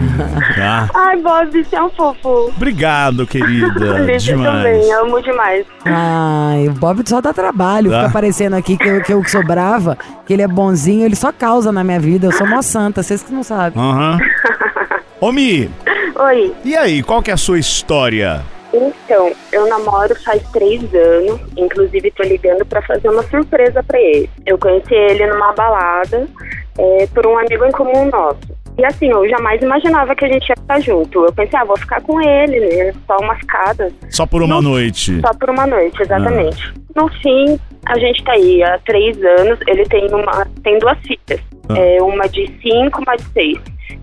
tá? 0.55 0.87
Ai, 0.93 1.17
Bob, 1.17 1.63
você 1.63 1.75
é 1.75 1.81
um 1.81 1.89
fofo. 1.89 2.51
Obrigado, 2.55 3.25
querida. 3.25 3.85
Eu 4.07 4.17
Demais. 4.17 4.53
também, 4.55 4.93
amo 4.93 5.19
demais. 5.23 5.65
Ai, 5.83 6.67
o 6.67 6.73
Bob 6.73 7.01
só 7.09 7.19
dá 7.21 7.33
trabalho. 7.33 7.89
Tá. 7.89 7.97
Fica 7.97 8.09
aparecendo 8.09 8.53
aqui 8.55 8.77
que 8.77 8.87
eu, 8.87 9.01
que 9.01 9.11
eu 9.11 9.23
sou 9.27 9.43
brava, 9.43 9.97
que 10.27 10.33
ele 10.33 10.43
é 10.43 10.47
bonzinho, 10.47 11.03
ele 11.05 11.15
só 11.15 11.31
causa 11.31 11.71
na 11.71 11.83
minha 11.83 11.99
vida. 11.99 12.27
Eu 12.27 12.31
sou 12.33 12.45
mó 12.47 12.61
santa, 12.61 13.01
vocês 13.01 13.23
que 13.23 13.33
não 13.33 13.41
sabem. 13.41 13.81
Aham. 13.81 14.19
Ô, 15.19 15.31
Mi, 15.31 15.69
Oi. 16.15 16.53
e 16.63 16.77
aí, 16.77 17.01
qual 17.03 17.21
que 17.23 17.31
é 17.31 17.33
a 17.33 17.37
sua 17.37 17.57
história? 17.59 18.41
Então, 18.73 19.31
eu 19.51 19.67
namoro 19.67 20.15
faz 20.23 20.41
três 20.51 20.81
anos. 20.93 21.39
Inclusive, 21.57 22.11
tô 22.11 22.23
ligando 22.23 22.65
pra 22.65 22.81
fazer 22.81 23.09
uma 23.09 23.23
surpresa 23.23 23.83
pra 23.83 23.99
ele. 23.99 24.29
Eu 24.45 24.57
conheci 24.57 24.93
ele 24.93 25.25
numa 25.27 25.53
balada 25.53 26.27
é, 26.77 27.07
por 27.07 27.25
um 27.25 27.37
amigo 27.37 27.65
em 27.65 27.71
comum 27.71 28.05
nosso. 28.09 28.59
E 28.77 28.85
assim, 28.85 29.09
eu 29.09 29.27
jamais 29.27 29.61
imaginava 29.61 30.15
que 30.15 30.23
a 30.23 30.29
gente 30.29 30.47
ia 30.47 30.55
ficar 30.55 30.79
junto. 30.79 31.25
Eu 31.25 31.33
pensei, 31.33 31.59
ah, 31.59 31.65
vou 31.65 31.77
ficar 31.77 32.01
com 32.01 32.21
ele, 32.21 32.61
né? 32.61 32.93
Só 33.05 33.17
uma 33.17 33.35
ficada. 33.35 33.91
Só 34.09 34.25
por 34.25 34.41
uma 34.41 34.61
Não. 34.61 34.71
noite. 34.71 35.19
Só 35.19 35.33
por 35.33 35.49
uma 35.49 35.67
noite, 35.67 36.01
exatamente. 36.01 36.73
No 36.95 37.09
fim, 37.21 37.59
a 37.85 37.99
gente 37.99 38.23
tá 38.23 38.31
aí 38.31 38.63
há 38.63 38.79
três 38.85 39.21
anos. 39.21 39.59
Ele 39.67 39.83
tem 39.83 40.07
uma, 40.13 40.47
tem 40.63 40.79
duas 40.79 40.97
filhas. 40.99 41.41
Ah. 41.67 41.77
É, 41.77 42.01
uma 42.01 42.27
de 42.29 42.47
cinco, 42.61 43.01
uma 43.01 43.17
de 43.17 43.25
seis. 43.33 43.59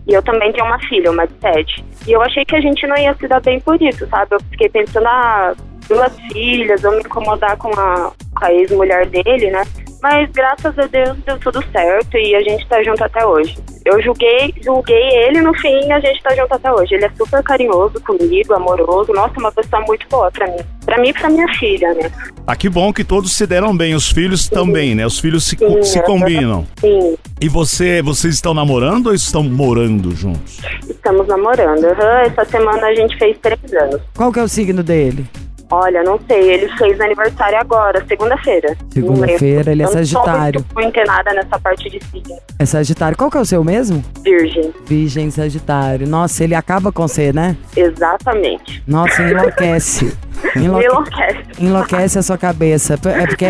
E 0.06 0.12
eu 0.12 0.22
também 0.22 0.52
tenho 0.52 0.66
uma 0.66 0.78
filha, 0.80 1.10
uma 1.10 1.26
de 1.26 1.34
sete. 1.40 1.84
E 2.06 2.12
eu 2.12 2.22
achei 2.22 2.44
que 2.44 2.56
a 2.56 2.60
gente 2.60 2.86
não 2.86 2.96
ia 2.96 3.14
se 3.14 3.26
dar 3.26 3.40
bem 3.40 3.60
por 3.60 3.80
isso, 3.80 4.06
sabe? 4.08 4.34
Eu 4.34 4.40
fiquei 4.50 4.68
pensando, 4.68 5.06
ah, 5.06 5.54
duas 5.88 6.18
filhas, 6.32 6.82
eu 6.82 6.92
me 6.92 7.00
incomodar 7.00 7.56
com 7.56 7.68
a, 7.78 8.12
com 8.34 8.44
a 8.44 8.52
ex-mulher 8.52 9.06
dele, 9.06 9.50
né? 9.50 9.62
Mas 10.08 10.30
graças 10.30 10.78
a 10.78 10.86
Deus 10.86 11.16
deu 11.26 11.36
tudo 11.40 11.60
certo 11.72 12.16
e 12.16 12.32
a 12.36 12.40
gente 12.40 12.64
tá 12.68 12.80
junto 12.80 13.02
até 13.02 13.26
hoje. 13.26 13.58
Eu 13.84 14.00
julguei, 14.00 14.54
julguei 14.64 15.02
ele 15.26 15.40
no 15.40 15.52
fim 15.58 15.80
e 15.84 15.90
a 15.90 15.98
gente 15.98 16.22
tá 16.22 16.32
junto 16.32 16.54
até 16.54 16.70
hoje. 16.72 16.94
Ele 16.94 17.06
é 17.06 17.10
super 17.16 17.42
carinhoso 17.42 18.00
comigo, 18.02 18.54
amoroso. 18.54 19.12
Nossa, 19.12 19.34
uma 19.36 19.50
pessoa 19.50 19.82
muito 19.84 20.06
boa 20.08 20.30
pra 20.30 20.46
mim. 20.46 20.58
Pra 20.84 21.00
mim 21.00 21.08
e 21.08 21.12
pra 21.12 21.28
minha 21.28 21.48
filha, 21.54 21.92
né? 21.94 22.08
Ah, 22.46 22.54
que 22.54 22.68
bom 22.68 22.92
que 22.92 23.02
todos 23.02 23.32
se 23.32 23.48
deram 23.48 23.76
bem, 23.76 23.96
os 23.96 24.08
filhos 24.08 24.48
também, 24.48 24.94
né? 24.94 25.04
Os 25.04 25.18
filhos 25.18 25.42
se, 25.42 25.56
Sim, 25.58 25.82
se 25.82 26.00
combinam. 26.04 26.64
Sim, 26.78 27.16
E 27.40 27.48
você, 27.48 28.00
vocês 28.00 28.34
estão 28.34 28.54
namorando 28.54 29.08
ou 29.08 29.14
estão 29.14 29.42
morando 29.42 30.12
juntos? 30.14 30.60
estamos 30.88 31.26
namorando. 31.26 31.84
Aham, 31.84 32.20
essa 32.20 32.44
semana 32.44 32.86
a 32.86 32.94
gente 32.94 33.18
fez 33.18 33.36
três 33.38 33.58
anos. 33.72 34.00
Qual 34.16 34.32
que 34.32 34.38
é 34.38 34.42
o 34.44 34.48
signo 34.48 34.84
dele? 34.84 35.26
Olha, 35.70 36.02
não 36.04 36.18
sei, 36.28 36.50
ele 36.52 36.68
fez 36.76 37.00
aniversário 37.00 37.58
agora, 37.58 38.04
segunda-feira. 38.06 38.76
Segunda-feira, 38.92 39.72
ele 39.72 39.82
é 39.82 39.84
Eu 39.84 39.88
não 39.88 40.04
sou 40.04 40.04
Sagitário. 40.22 40.64
muito 40.74 40.88
antenada 40.88 41.32
nessa 41.34 41.58
parte 41.58 41.90
de 41.90 42.00
signo. 42.04 42.36
É 42.58 42.64
Sagitário. 42.64 43.16
Qual 43.16 43.30
que 43.30 43.36
é 43.36 43.40
o 43.40 43.44
seu 43.44 43.64
mesmo? 43.64 44.04
Virgem, 44.22 44.72
Virgem 44.86 45.30
Sagitário. 45.30 46.06
Nossa, 46.06 46.44
ele 46.44 46.54
acaba 46.54 46.92
com 46.92 47.06
você, 47.06 47.32
né? 47.32 47.56
exatamente. 47.76 48.82
Nossa, 48.86 49.22
enlouquece. 49.22 50.16
Enlouquece. 50.56 51.38
Enlouquece 51.58 52.18
a 52.18 52.22
sua 52.22 52.38
cabeça. 52.38 52.94
É 52.94 53.26
porque 53.26 53.46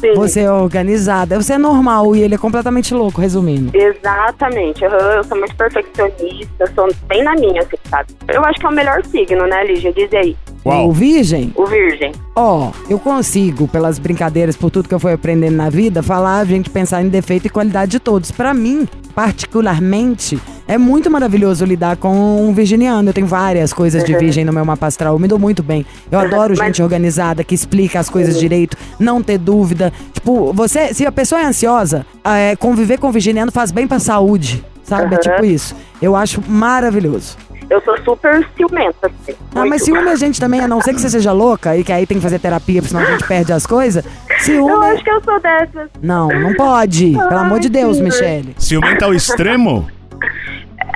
Sim. 0.00 0.14
você 0.14 0.40
é 0.40 0.50
organizada. 0.52 1.40
Você 1.40 1.54
é 1.54 1.58
normal 1.58 2.14
e 2.16 2.22
ele 2.22 2.34
é 2.34 2.38
completamente 2.38 2.94
louco, 2.94 3.20
resumindo. 3.20 3.70
Exatamente, 3.76 4.84
aham, 4.84 4.96
eu 5.16 5.24
sou 5.24 5.38
muito 5.38 5.54
perfeccionista, 5.56 6.72
sou 6.74 6.88
bem 7.06 7.22
na 7.22 7.34
minha, 7.34 7.60
assim, 7.62 7.76
sabe? 7.88 8.08
Eu 8.28 8.44
acho 8.44 8.58
que 8.60 8.66
é 8.66 8.68
o 8.68 8.72
melhor 8.72 9.04
signo, 9.04 9.46
né, 9.46 9.64
Lígia? 9.64 9.92
Diz 9.92 10.12
aí. 10.14 10.36
O 10.62 10.92
Virgem, 10.92 11.52
O 11.56 11.64
Virgem. 11.64 12.12
ó, 12.36 12.70
eu 12.88 12.98
consigo, 12.98 13.66
pelas 13.66 13.98
brincadeiras, 13.98 14.56
por 14.56 14.70
tudo 14.70 14.88
que 14.90 14.94
eu 14.94 15.00
fui 15.00 15.12
aprendendo 15.12 15.56
na 15.56 15.70
vida, 15.70 16.02
falar, 16.02 16.38
a 16.40 16.44
gente 16.44 16.68
pensar 16.68 17.02
em 17.02 17.08
defeito 17.08 17.46
e 17.46 17.50
qualidade 17.50 17.92
de 17.92 17.98
todos. 17.98 18.30
Pra 18.30 18.52
mim, 18.52 18.86
particularmente, 19.14 20.38
é 20.74 20.78
muito 20.78 21.10
maravilhoso 21.10 21.64
lidar 21.64 21.96
com 21.96 22.48
um 22.48 22.52
virginiano. 22.52 23.08
Eu 23.08 23.12
tenho 23.12 23.26
várias 23.26 23.72
coisas 23.72 24.04
de 24.04 24.16
virgem 24.16 24.44
no 24.44 24.52
meu 24.52 24.64
mapa 24.64 24.86
astral. 24.86 25.14
Eu 25.14 25.18
me 25.18 25.26
dou 25.28 25.38
muito 25.38 25.62
bem. 25.62 25.84
Eu 26.10 26.18
adoro 26.18 26.54
Mas- 26.56 26.66
gente 26.66 26.82
organizada, 26.82 27.42
que 27.42 27.54
explica 27.54 27.98
as 27.98 28.08
coisas 28.08 28.38
direito, 28.38 28.76
não 28.98 29.22
ter 29.22 29.38
dúvida. 29.38 29.92
Tipo, 30.12 30.52
você, 30.52 30.94
se 30.94 31.04
a 31.04 31.12
pessoa 31.12 31.40
é 31.40 31.44
ansiosa, 31.44 32.06
é, 32.24 32.54
conviver 32.56 32.98
com 32.98 33.10
virginiano 33.10 33.50
faz 33.50 33.72
bem 33.72 33.86
pra 33.86 33.98
saúde. 33.98 34.64
Sabe? 34.84 35.14
É 35.14 35.18
tipo 35.18 35.44
isso. 35.44 35.74
Eu 36.02 36.16
acho 36.16 36.42
maravilhoso. 36.48 37.36
Eu 37.68 37.80
sou 37.82 37.96
super 38.02 38.44
ciumenta, 38.56 39.06
assim. 39.06 39.36
Ah, 39.54 39.64
mas 39.64 39.84
ciúme 39.84 40.08
a 40.08 40.16
gente 40.16 40.40
também, 40.40 40.60
a 40.60 40.66
não 40.66 40.80
ser 40.80 40.92
que 40.92 41.00
você 41.00 41.08
seja 41.10 41.30
louca 41.30 41.76
e 41.76 41.84
que 41.84 41.92
aí 41.92 42.04
tem 42.04 42.16
que 42.16 42.22
fazer 42.22 42.40
terapia, 42.40 42.82
porque 42.82 42.92
senão 42.96 43.06
a 43.06 43.10
gente 43.12 43.24
perde 43.24 43.52
as 43.52 43.64
coisas. 43.64 44.04
Eu 44.04 44.38
Ciúme. 44.40 44.86
acho 44.86 45.04
que 45.04 45.10
eu 45.10 45.22
sou 45.22 45.40
dessas. 45.40 45.88
Não, 46.02 46.26
não 46.28 46.54
pode. 46.54 47.12
Pelo 47.12 47.38
amor 47.38 47.60
de 47.60 47.68
Deus, 47.68 47.98
Ai, 47.98 48.02
Michele. 48.02 48.54
Ciumento 48.58 49.04
ao 49.04 49.14
extremo? 49.14 49.86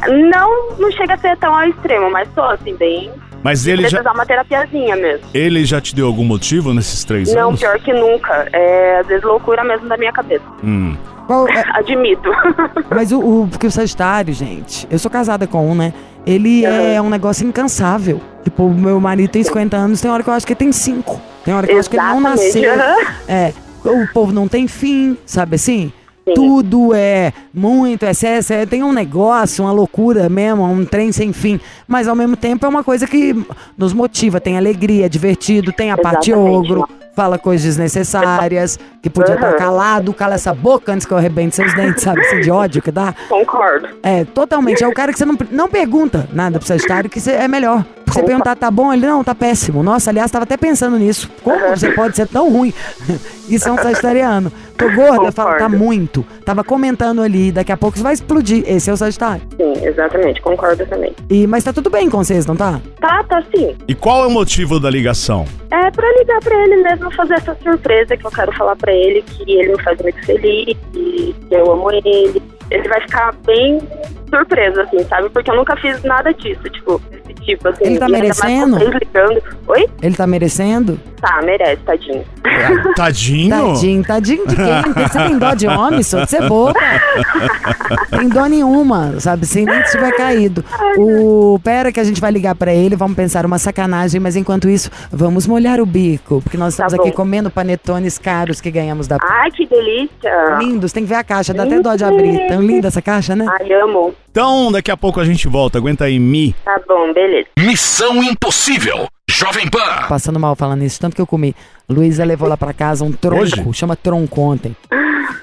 Não, 0.08 0.70
não 0.78 0.90
chega 0.92 1.14
a 1.14 1.18
ser 1.18 1.36
tão 1.38 1.54
ao 1.54 1.64
extremo, 1.68 2.10
mas 2.10 2.28
sou, 2.34 2.44
assim, 2.44 2.74
bem... 2.76 3.10
Mas 3.42 3.66
ele 3.66 3.86
já, 3.90 4.00
uma 4.00 4.24
terapiazinha 4.24 4.96
mesmo. 4.96 5.26
ele 5.34 5.66
já 5.66 5.78
te 5.78 5.94
deu 5.94 6.06
algum 6.06 6.24
motivo 6.24 6.72
nesses 6.72 7.04
três 7.04 7.34
Não, 7.34 7.48
anos? 7.48 7.60
pior 7.60 7.78
que 7.78 7.92
nunca. 7.92 8.48
É, 8.50 9.00
às 9.00 9.06
vezes, 9.06 9.22
loucura 9.22 9.62
mesmo 9.62 9.86
da 9.86 9.98
minha 9.98 10.12
cabeça. 10.12 10.44
Hum. 10.62 10.96
Qual- 11.26 11.46
é, 11.48 11.62
Admito. 11.78 12.30
mas 12.90 13.12
o, 13.12 13.20
o- 13.20 13.48
Porque 13.48 13.66
o 13.66 13.70
Sagitário, 13.70 14.32
gente, 14.32 14.86
eu 14.90 14.98
sou 14.98 15.10
casada 15.10 15.46
com 15.46 15.70
um, 15.70 15.74
né? 15.74 15.92
Ele 16.26 16.64
é 16.64 16.98
um 17.02 17.10
negócio 17.10 17.46
incansável. 17.46 18.18
Tipo, 18.44 18.64
o 18.64 18.74
meu 18.74 18.98
marido 18.98 19.28
tem 19.30 19.42
50 19.42 19.76
anos, 19.76 20.00
tem 20.00 20.10
hora 20.10 20.22
que 20.22 20.30
eu 20.30 20.34
acho 20.34 20.46
que 20.46 20.52
ele 20.54 20.58
tem 20.58 20.72
5. 20.72 21.20
Tem 21.44 21.52
hora 21.52 21.66
que 21.66 21.72
eu 21.74 21.78
acho 21.78 21.90
que 21.90 21.96
ele 21.96 22.02
não 22.06 22.18
Exatamente, 22.20 22.60
nasceu. 22.62 22.72
aham. 22.72 22.96
É. 23.28 23.52
O 23.84 24.06
povo 24.14 24.32
não 24.32 24.48
tem 24.48 24.66
fim, 24.66 25.18
sabe 25.26 25.56
assim? 25.56 25.92
Sim. 26.26 26.32
Tudo 26.34 26.94
é 26.94 27.32
muito 27.52 28.04
excesso, 28.04 28.52
é, 28.54 28.64
tem 28.64 28.82
um 28.82 28.92
negócio, 28.92 29.62
uma 29.62 29.72
loucura 29.72 30.28
mesmo, 30.28 30.64
um 30.64 30.84
trem 30.84 31.12
sem 31.12 31.32
fim. 31.34 31.60
Mas 31.86 32.08
ao 32.08 32.16
mesmo 32.16 32.34
tempo 32.34 32.64
é 32.64 32.68
uma 32.68 32.82
coisa 32.82 33.06
que 33.06 33.34
nos 33.76 33.92
motiva, 33.92 34.40
tem 34.40 34.56
alegria, 34.56 35.04
é 35.04 35.08
divertido, 35.08 35.70
tem 35.70 35.90
a 35.90 35.98
parte 35.98 36.32
ogro, 36.32 36.88
fala 37.14 37.38
coisas 37.38 37.64
desnecessárias, 37.64 38.78
que 39.02 39.10
podia 39.10 39.34
estar 39.34 39.48
Aham. 39.48 39.56
calado, 39.56 40.14
cala 40.14 40.34
essa 40.34 40.54
boca 40.54 40.92
antes 40.92 41.06
que 41.06 41.12
eu 41.12 41.18
arrebente 41.18 41.56
seus 41.56 41.74
dentes, 41.74 42.02
sabe? 42.02 42.22
Assim, 42.22 42.40
de 42.40 42.50
ódio 42.50 42.80
que 42.80 42.90
dá. 42.90 43.14
Concordo. 43.28 43.88
É, 44.02 44.24
totalmente. 44.24 44.82
É 44.82 44.88
o 44.88 44.94
cara 44.94 45.12
que 45.12 45.18
você 45.18 45.26
não, 45.26 45.36
não 45.50 45.68
pergunta 45.68 46.26
nada 46.32 46.58
pro 46.58 46.66
Sagitário, 46.66 47.10
que 47.10 47.20
é 47.30 47.46
melhor. 47.46 47.84
Você 48.14 48.22
perguntar, 48.22 48.56
tá 48.56 48.70
bom? 48.70 48.92
Ele, 48.92 49.06
não, 49.06 49.24
tá 49.24 49.34
péssimo. 49.34 49.82
Nossa, 49.82 50.10
aliás, 50.10 50.30
tava 50.30 50.44
até 50.44 50.56
pensando 50.56 50.98
nisso. 50.98 51.30
Como 51.42 51.58
você 51.70 51.90
pode 51.92 52.16
ser 52.16 52.28
tão 52.28 52.50
ruim? 52.50 52.72
Isso 53.48 53.68
é 53.68 53.72
um 53.72 53.76
sagitariano. 53.76 54.50
Tô 54.76 54.90
gorda, 54.90 55.30
fala, 55.30 55.56
tá 55.56 55.68
muito. 55.68 56.24
Tava 56.44 56.64
comentando 56.64 57.22
ali, 57.22 57.52
daqui 57.52 57.70
a 57.70 57.76
pouco 57.76 57.96
você 57.96 58.02
vai 58.02 58.14
explodir. 58.14 58.64
Esse 58.66 58.90
é 58.90 58.92
o 58.92 58.96
Sagitário. 58.96 59.42
Sim, 59.56 59.86
exatamente. 59.86 60.40
Concordo 60.40 60.84
também. 60.86 61.14
E, 61.28 61.46
mas 61.46 61.62
tá 61.62 61.72
tudo 61.72 61.90
bem 61.90 62.08
com 62.08 62.18
vocês, 62.18 62.46
não 62.46 62.56
tá? 62.56 62.80
Tá, 63.00 63.22
tá 63.24 63.42
sim. 63.54 63.76
E 63.86 63.94
qual 63.94 64.24
é 64.24 64.26
o 64.26 64.30
motivo 64.30 64.80
da 64.80 64.90
ligação? 64.90 65.44
É 65.70 65.90
pra 65.90 66.08
ligar 66.18 66.40
pra 66.40 66.54
ele 66.64 66.76
mesmo, 66.76 67.10
fazer 67.12 67.34
essa 67.34 67.56
surpresa 67.62 68.16
que 68.16 68.26
eu 68.26 68.30
quero 68.30 68.52
falar 68.52 68.76
pra 68.76 68.92
ele, 68.92 69.22
que 69.22 69.42
ele 69.50 69.76
me 69.76 69.82
faz 69.82 70.00
muito 70.00 70.24
feliz, 70.24 70.76
que 70.92 71.34
eu 71.50 71.70
amo 71.72 71.90
ele. 71.92 72.42
Ele 72.70 72.88
vai 72.88 73.00
ficar 73.02 73.34
bem 73.44 73.78
surpreso, 74.30 74.80
assim, 74.80 75.04
sabe? 75.04 75.28
Porque 75.28 75.50
eu 75.50 75.56
nunca 75.56 75.76
fiz 75.76 76.02
nada 76.02 76.32
disso, 76.32 76.62
tipo, 76.70 77.00
tipo, 77.44 77.68
assim. 77.68 77.84
Ele 77.84 77.98
tá 77.98 78.08
merecendo? 78.08 78.78
ligando. 78.78 79.42
Oi? 79.68 79.86
Ele 80.02 80.14
tá 80.16 80.26
merecendo? 80.26 80.98
Tá, 81.20 81.40
merece, 81.42 81.82
tadinho. 81.84 82.24
Tadinho? 82.94 83.50
Tadinho, 83.50 84.04
tadinho 84.04 84.46
de 84.46 84.56
quem? 84.56 85.04
Você 85.08 85.18
tem 85.18 85.38
dó 85.38 85.54
de 85.54 85.66
homem, 85.66 86.02
só 86.02 86.22
de 86.24 86.30
ser 86.30 86.46
boba. 86.48 86.74
Tem 88.10 88.28
dó 88.28 88.46
nenhuma, 88.46 89.18
sabe? 89.20 89.46
Sem 89.46 89.64
nem 89.64 89.82
que 89.82 89.90
tiver 89.90 90.12
caído. 90.16 90.64
O 90.98 91.58
pera 91.64 91.90
que 91.90 91.98
a 92.00 92.04
gente 92.04 92.20
vai 92.20 92.30
ligar 92.30 92.54
pra 92.54 92.72
ele, 92.74 92.94
vamos 92.96 93.16
pensar 93.16 93.46
uma 93.46 93.58
sacanagem, 93.58 94.20
mas 94.20 94.36
enquanto 94.36 94.68
isso, 94.68 94.90
vamos 95.10 95.46
molhar 95.46 95.80
o 95.80 95.86
bico, 95.86 96.40
porque 96.42 96.56
nós 96.56 96.76
Tá 96.76 96.84
estamos 96.86 96.94
aqui 97.00 97.10
bom. 97.10 97.16
comendo 97.16 97.50
panetones 97.50 98.18
caros 98.18 98.60
que 98.60 98.70
ganhamos 98.70 99.06
da 99.06 99.16
Ai, 99.22 99.50
que 99.50 99.66
delícia. 99.66 100.58
Lindos, 100.58 100.92
tem 100.92 101.02
que 101.04 101.08
ver 101.08 101.16
a 101.16 101.24
caixa, 101.24 101.54
dá 101.54 101.62
até 101.64 101.80
dó 101.80 101.94
de 101.96 102.04
abrir. 102.04 102.46
Tão 102.48 102.60
linda 102.60 102.88
essa 102.88 103.00
caixa, 103.02 103.34
né? 103.34 103.46
Ai, 103.60 103.72
amo. 103.72 104.14
Então, 104.30 104.70
daqui 104.72 104.90
a 104.90 104.96
pouco 104.96 105.20
a 105.20 105.24
gente 105.24 105.46
volta. 105.48 105.78
Aguenta 105.78 106.04
aí, 106.04 106.18
Mi. 106.18 106.54
Tá 106.64 106.80
bom, 106.88 107.12
beleza. 107.12 107.33
Missão 107.58 108.22
Impossível. 108.22 109.06
Jovem 109.28 109.68
Pan. 109.68 110.06
Passando 110.08 110.38
mal 110.38 110.54
falando 110.54 110.82
isso, 110.82 111.00
tanto 111.00 111.16
que 111.16 111.22
eu 111.22 111.26
comi. 111.26 111.54
Luísa 111.88 112.24
levou 112.24 112.48
lá 112.48 112.56
pra 112.56 112.72
casa 112.72 113.04
um 113.04 113.12
tronco, 113.12 113.42
Hoje? 113.42 113.72
chama 113.72 113.96
tronco 113.96 114.40
ontem. 114.40 114.76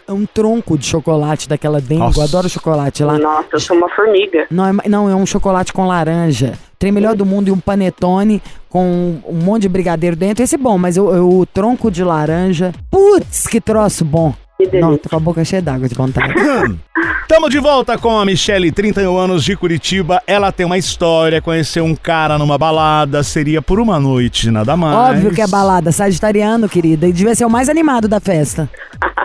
É 0.08 0.12
um 0.14 0.26
tronco 0.26 0.78
de 0.78 0.86
chocolate 0.86 1.48
daquela 1.48 1.80
dengo, 1.80 2.04
Nossa. 2.04 2.24
adoro 2.24 2.50
chocolate 2.50 3.04
lá. 3.04 3.18
Nossa, 3.18 3.48
eu 3.54 3.60
sou 3.60 3.78
uma 3.78 3.90
formiga. 3.90 4.46
Não 4.52 4.66
é, 4.68 4.90
não, 4.90 5.10
é 5.10 5.16
um 5.16 5.26
chocolate 5.26 5.72
com 5.74 5.88
laranja. 5.88 6.54
Trem 6.78 6.92
melhor 6.92 7.16
do 7.16 7.26
mundo 7.26 7.48
e 7.48 7.52
um 7.52 7.60
panetone 7.60 8.42
com 8.70 9.20
um 9.26 9.36
monte 9.44 9.64
de 9.64 9.70
brigadeiro 9.70 10.16
dentro. 10.16 10.44
Esse 10.44 10.56
é 10.56 10.58
bom, 10.58 10.78
mas 10.78 10.98
o, 10.98 11.06
o 11.40 11.46
tronco 11.46 11.90
de 11.90 12.04
laranja. 12.04 12.74
Putz, 12.90 13.48
que 13.48 13.62
troço 13.62 14.04
bom. 14.04 14.34
Não, 14.80 14.98
tô 14.98 15.10
com 15.10 15.16
a 15.16 15.20
boca 15.20 15.44
cheia 15.44 15.62
d'água 15.62 15.88
de 15.88 15.96
vontade. 15.96 16.34
Tamo 17.28 17.50
de 17.50 17.60
volta 17.60 17.98
com 17.98 18.20
a 18.20 18.26
Michelle, 18.26 18.72
31 18.72 19.18
anos 19.18 19.44
de 19.44 19.56
Curitiba. 19.56 20.22
Ela 20.28 20.52
tem 20.52 20.66
uma 20.66 20.78
história, 20.78 21.42
conheceu 21.42 21.86
um 21.86 21.96
cara 21.96 22.38
numa 22.38 22.58
balada, 22.58 23.24
seria 23.24 23.62
por 23.62 23.80
uma 23.80 24.00
noite, 24.00 24.52
nada 24.52 24.76
mais. 24.76 25.16
Óbvio 25.16 25.34
que 25.34 25.42
é 25.42 25.48
balada, 25.48 25.92
sagitariano, 25.94 26.68
querida, 26.68 27.08
e 27.08 27.14
devia 27.14 27.34
ser 27.34 27.46
o 27.46 27.50
mais 27.50 27.70
animado 27.70 28.08
da 28.08 28.20
festa. 28.20 28.70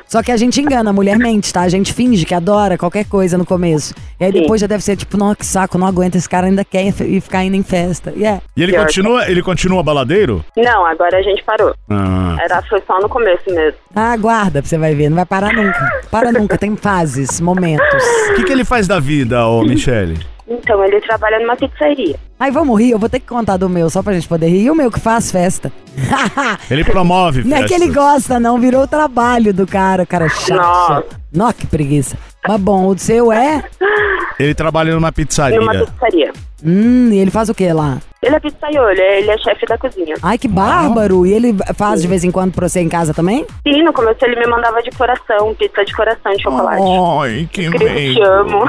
Só 0.07 0.23
que 0.23 0.31
a 0.31 0.37
gente 0.37 0.61
engana, 0.61 0.91
a 0.91 0.93
mulher 0.93 1.19
mente, 1.19 1.53
tá? 1.53 1.63
A 1.63 1.69
gente 1.69 1.93
finge 1.93 2.25
que 2.25 2.33
adora 2.33 2.79
qualquer 2.79 3.07
coisa 3.07 3.37
no 3.37 3.45
começo. 3.45 3.93
E 4.21 4.25
aí 4.25 4.33
Sim. 4.33 4.41
depois 4.41 4.61
já 4.61 4.69
deve 4.69 4.85
ser 4.85 4.97
tipo, 4.97 5.17
nossa, 5.17 5.35
que 5.35 5.45
saco, 5.45 5.77
não 5.77 5.87
aguenta, 5.87 6.17
esse 6.17 6.29
cara 6.29 6.47
ainda 6.47 6.65
quer 6.65 6.87
ir 6.87 7.21
ficar 7.21 7.43
indo 7.43 7.57
em 7.57 7.63
festa. 7.65 8.13
E 8.15 8.25
é. 8.25 8.41
E 8.57 8.63
ele 8.63 8.71
Pior. 8.73 8.87
continua, 8.87 9.29
ele 9.29 9.43
continua 9.43 9.83
baladeiro? 9.83 10.45
Não, 10.57 10.87
agora 10.87 11.19
a 11.19 11.23
gente 11.23 11.43
parou. 11.43 11.75
Ah. 11.91 12.37
Era, 12.41 12.63
foi 12.63 12.81
só 12.87 13.01
no 13.01 13.09
começo 13.09 13.51
mesmo. 13.53 13.79
Ah, 13.95 14.13
aguarda 14.13 14.63
pra 14.63 14.69
você 14.69 14.79
vai 14.79 14.95
ver, 14.95 15.09
não 15.09 15.17
vai 15.17 15.26
parar 15.27 15.53
nunca. 15.53 16.01
Para 16.11 16.33
nunca, 16.33 16.57
tem 16.57 16.77
fases, 16.77 17.41
momentos. 17.41 18.03
O 18.31 18.35
que, 18.37 18.45
que 18.45 18.53
ele 18.53 18.65
faz 18.65 18.87
da 18.87 18.99
vida, 19.01 19.47
ô 19.47 19.63
Michelle? 19.63 20.19
Então, 20.49 20.85
ele 20.85 21.01
trabalha 21.01 21.41
numa 21.41 21.57
pizzaria. 21.57 22.17
Aí 22.39 22.51
vamos 22.53 22.79
rir, 22.79 22.91
eu 22.91 22.99
vou 22.99 23.09
ter 23.09 23.19
que 23.19 23.27
contar 23.27 23.57
do 23.57 23.69
meu, 23.69 23.91
só 23.91 24.03
pra 24.03 24.13
gente 24.13 24.29
poder 24.29 24.49
rir. 24.49 24.65
E 24.65 24.71
o 24.71 24.75
meu 24.75 24.91
que 24.91 25.01
faz 25.01 25.31
festa. 25.33 25.73
Ele 26.71 26.85
promove 26.85 27.43
Não 27.43 27.57
é 27.57 27.65
que 27.65 27.73
ele 27.73 27.89
gosta, 27.89 28.39
não, 28.39 28.61
virou 28.61 28.83
o 28.83 28.87
trabalho 28.87 29.53
do 29.55 29.67
cara, 29.67 30.03
o 30.03 30.07
cara 30.07 30.29
chato. 30.29 30.57
Nossa. 30.57 31.05
Nó, 31.33 31.53
que 31.53 31.67
preguiça. 31.67 32.17
Mas 32.47 32.61
bom, 32.61 32.87
o 32.87 32.99
seu 32.99 33.33
é. 33.33 33.65
Ele 34.39 34.55
trabalha 34.55 34.95
numa 34.95 35.11
pizzaria. 35.11 35.59
Numa 35.59 35.73
pizzaria. 35.73 36.33
Hum, 36.65 37.11
e 37.13 37.19
ele 37.19 37.31
faz 37.31 37.49
o 37.49 37.55
que 37.55 37.71
lá? 37.73 37.99
Ele 38.23 38.35
é 38.35 38.41
pizzaiolo, 38.41 38.91
ele 38.91 39.01
é, 39.01 39.19
ele 39.21 39.31
é 39.31 39.39
chefe 39.39 39.67
da 39.67 39.77
cozinha. 39.77 40.17
Ai, 40.23 40.39
que 40.39 40.49
bárbaro! 40.49 41.27
E 41.27 41.33
ele 41.33 41.55
faz 41.77 42.01
de 42.03 42.09
vez 42.09 42.25
em 42.25 42.31
quando 42.31 42.53
pra 42.53 42.69
você 42.69 42.81
em 42.81 42.89
casa 42.89 43.13
também? 43.13 43.47
Sim, 43.67 43.83
no 43.83 43.93
começo 43.93 44.25
ele 44.25 44.37
me 44.37 44.47
mandava 44.47 44.83
de 44.83 44.91
coração, 44.93 45.55
pizza 45.55 45.85
de 45.85 45.95
coração 45.95 46.33
de 46.33 46.43
chocolate. 46.43 46.83
Ai, 47.23 47.49
que 47.53 47.67
Incrível, 47.67 48.15
te 48.15 48.23
amo. 48.23 48.65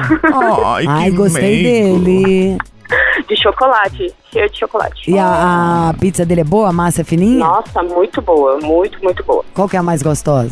Ai, 0.65 0.84
que 0.84 0.89
Ai, 0.89 1.12
gostei 1.12 1.63
meigo. 1.63 2.00
dele. 2.03 2.58
De 3.27 3.36
chocolate. 3.41 4.13
Cheia 4.31 4.50
de 4.50 4.60
chocolate. 4.60 5.10
E 5.12 5.17
a, 5.17 5.89
a 5.89 5.93
pizza 6.00 6.25
dele 6.25 6.41
é 6.41 6.43
boa? 6.43 6.69
A 6.69 6.74
massa 6.74 7.01
é 7.01 7.03
fininha? 7.03 7.39
Nossa, 7.39 7.81
muito 7.84 8.22
boa, 8.22 8.57
muito, 8.62 9.01
muito 9.03 9.24
boa. 9.24 9.43
Qual 9.53 9.67
que 9.69 9.75
é 9.75 9.79
a 9.79 9.84
mais 9.84 10.01
gostosa? 10.03 10.51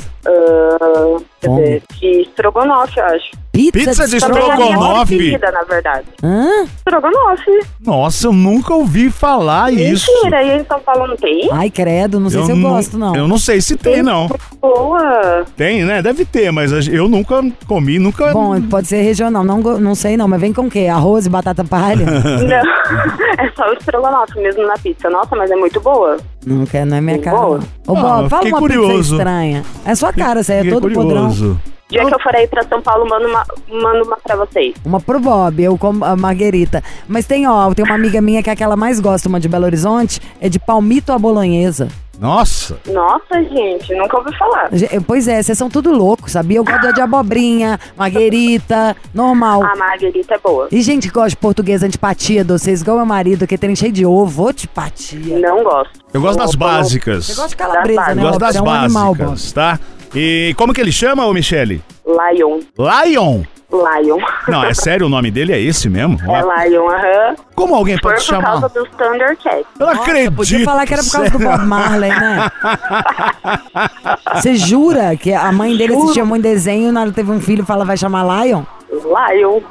Fome. 1.43 1.61
dizer, 1.63 1.83
de 1.99 2.21
estrogonofe, 2.21 2.99
eu 2.99 3.05
acho. 3.05 3.31
Pizza 3.51 4.05
de 4.07 4.19
Também 4.19 4.43
é 4.49 4.51
a 4.51 4.55
minha 4.57 4.67
Estrogonofe? 4.71 5.15
preferida, 5.15 5.51
na 5.51 5.61
verdade. 5.61 6.05
Hã? 6.21 6.65
Estrogonofe. 6.77 7.51
Nossa, 7.85 8.27
eu 8.27 8.33
nunca 8.33 8.73
ouvi 8.73 9.09
falar 9.09 9.71
isso. 9.71 10.11
Mentira, 10.11 10.43
e 10.43 10.57
em 10.59 10.65
São 10.65 10.79
Paulo 10.81 11.07
não 11.07 11.15
tem? 11.15 11.47
Ai, 11.53 11.69
credo, 11.69 12.19
não 12.19 12.29
sei 12.29 12.43
se 12.43 12.51
eu 12.51 12.55
nu- 12.57 12.69
gosto, 12.69 12.97
não. 12.97 13.15
Eu 13.15 13.27
não 13.29 13.37
sei 13.37 13.61
se 13.61 13.77
tem, 13.77 14.01
não. 14.03 14.27
Boa. 14.59 15.45
Tem, 15.55 15.85
né? 15.85 16.01
Deve 16.01 16.25
ter, 16.25 16.51
mas 16.51 16.73
a- 16.73 16.91
eu 16.91 17.07
nunca 17.07 17.41
comi, 17.65 17.97
nunca. 17.97 18.33
Bom, 18.33 18.59
pode 18.63 18.87
ser 18.87 19.01
regional, 19.03 19.43
não, 19.43 19.61
go- 19.61 19.77
não 19.79 19.95
sei 19.95 20.17
não, 20.17 20.27
mas 20.27 20.41
vem 20.41 20.51
com 20.51 20.63
o 20.63 20.69
quê? 20.69 20.87
Arroz 20.91 21.25
e 21.25 21.29
batata 21.29 21.63
palha? 21.63 22.05
Não, 22.05 22.65
é 23.45 23.49
só 23.55 23.64
o 23.69 23.73
estrogonofe 23.73 24.39
mesmo 24.39 24.65
na 24.67 24.73
pizza. 24.77 25.09
Nossa, 25.09 25.35
mas 25.35 25.49
é 25.51 25.55
muito 25.55 25.79
boa. 25.79 26.17
não 26.45 26.65
quer, 26.65 26.85
não 26.85 26.97
é 26.97 27.01
minha 27.01 27.19
cara. 27.19 27.37
Boa. 27.37 27.59
Ô, 27.87 27.97
Ah, 27.97 28.01
Bob, 28.01 28.23
eu 28.23 28.29
fala 28.29 28.47
uma 28.47 28.59
curioso. 28.59 28.93
pizza 28.97 29.11
estranha. 29.15 29.63
É 29.85 29.95
sua 29.95 30.13
cara, 30.13 30.43
você 30.43 30.53
é 30.53 30.63
todo 30.69 30.89
podrão. 30.91 31.03
curioso. 31.29 31.59
Dia 31.87 32.03
que 32.03 32.13
eu 32.15 32.19
for 32.19 32.35
aí 32.35 32.47
pra 32.47 32.63
São 32.63 32.81
Paulo, 32.81 33.07
mando 33.07 33.27
uma, 33.27 33.45
mando 33.69 34.05
uma 34.05 34.17
pra 34.17 34.35
vocês. 34.35 34.73
Uma 34.83 34.99
pro 34.99 35.19
Bob, 35.19 35.61
eu 35.61 35.77
como 35.77 36.03
a 36.03 36.15
Marguerita. 36.15 36.83
Mas 37.07 37.27
tem, 37.27 37.47
ó, 37.47 37.71
tem 37.75 37.85
uma 37.85 37.93
amiga 37.93 38.19
minha 38.21 38.41
que 38.41 38.49
é 38.49 38.53
aquela 38.53 38.75
mais 38.75 38.99
gosta, 38.99 39.29
uma 39.29 39.39
de 39.39 39.47
Belo 39.47 39.65
Horizonte, 39.65 40.19
é 40.41 40.49
de 40.49 40.57
palmito 40.57 41.11
à 41.13 41.19
bolonhesa. 41.19 41.87
Nossa. 42.19 42.77
Nossa, 42.87 43.43
gente, 43.43 43.93
nunca 43.95 44.17
ouvi 44.17 44.35
falar. 44.37 44.69
Ge- 44.71 44.89
Pois 45.05 45.27
é, 45.27 45.41
vocês 45.43 45.57
são 45.57 45.69
tudo 45.69 45.91
loucos, 45.91 46.31
sabia? 46.31 46.57
Eu 46.57 46.63
gosto 46.63 46.93
de 46.93 47.01
abobrinha, 47.01 47.79
marguerita, 47.97 48.95
normal. 49.13 49.63
A 49.63 49.75
marguerita 49.75 50.35
é 50.35 50.39
boa. 50.39 50.67
E 50.71 50.81
gente 50.81 51.07
que 51.07 51.13
gosta 51.13 51.29
de 51.29 51.37
português 51.37 51.83
antipatia, 51.83 52.43
doces, 52.43 52.81
igual 52.81 52.97
meu 52.97 53.05
marido, 53.05 53.45
que 53.45 53.57
tem 53.57 53.75
cheio 53.75 53.91
de 53.91 54.05
ovo, 54.05 54.47
antipatia. 54.47 55.37
Não 55.39 55.63
gosto. 55.63 55.99
Eu 56.13 56.21
gosto 56.21 56.39
das 56.39 56.55
básicas. 56.55 57.25
Você 57.27 57.33
gosta 57.35 57.49
de 57.49 57.55
calabresa, 57.57 58.01
Das 58.01 58.15
né? 58.15 58.21
Eu 58.23 58.27
gosto 58.27 58.39
das 58.39 58.55
é 58.55 58.61
um 58.61 58.69
animal, 58.69 59.15
Bob. 59.15 59.29
básicas, 59.29 59.51
tá? 59.51 59.79
E 60.15 60.53
como 60.57 60.73
que 60.73 60.79
ele 60.81 60.91
chama, 60.91 61.25
ô 61.25 61.33
Michele? 61.33 61.81
Lion. 62.05 62.59
Lion. 62.77 63.41
Lion. 63.75 64.19
Não, 64.47 64.63
é 64.63 64.73
sério, 64.73 65.05
o 65.05 65.09
nome 65.09 65.29
dele 65.31 65.53
é 65.53 65.59
esse 65.59 65.89
mesmo? 65.89 66.17
É 66.23 66.67
Lion, 66.67 66.87
aham. 66.89 67.35
Como 67.55 67.75
alguém 67.75 67.97
Foi 67.97 68.11
pode 68.11 68.23
por 68.23 68.27
chamar? 68.27 68.43
causa 68.43 68.69
dos 68.69 68.89
Thundercats. 68.91 69.65
Eu 69.79 69.85
não 69.85 69.93
acredito. 69.93 70.35
Podia 70.35 70.65
falar 70.65 70.85
que 70.85 70.93
era 70.93 71.03
por 71.03 71.11
causa 71.11 71.29
do 71.31 71.39
Bob 71.39 71.65
Marley, 71.65 72.09
né? 72.09 72.51
Você 74.35 74.55
jura 74.55 75.15
que 75.15 75.33
a 75.33 75.51
mãe 75.51 75.75
dele 75.77 75.95
assistia 75.95 76.25
muito 76.25 76.43
desenho, 76.43 76.91
na 76.91 77.01
hora 77.01 77.09
que 77.09 77.15
teve 77.15 77.31
um 77.31 77.39
filho 77.39 77.63
e 77.63 77.65
fala 77.65 77.85
vai 77.85 77.97
chamar 77.97 78.23
Lion? 78.43 78.63
Lion. 78.91 79.61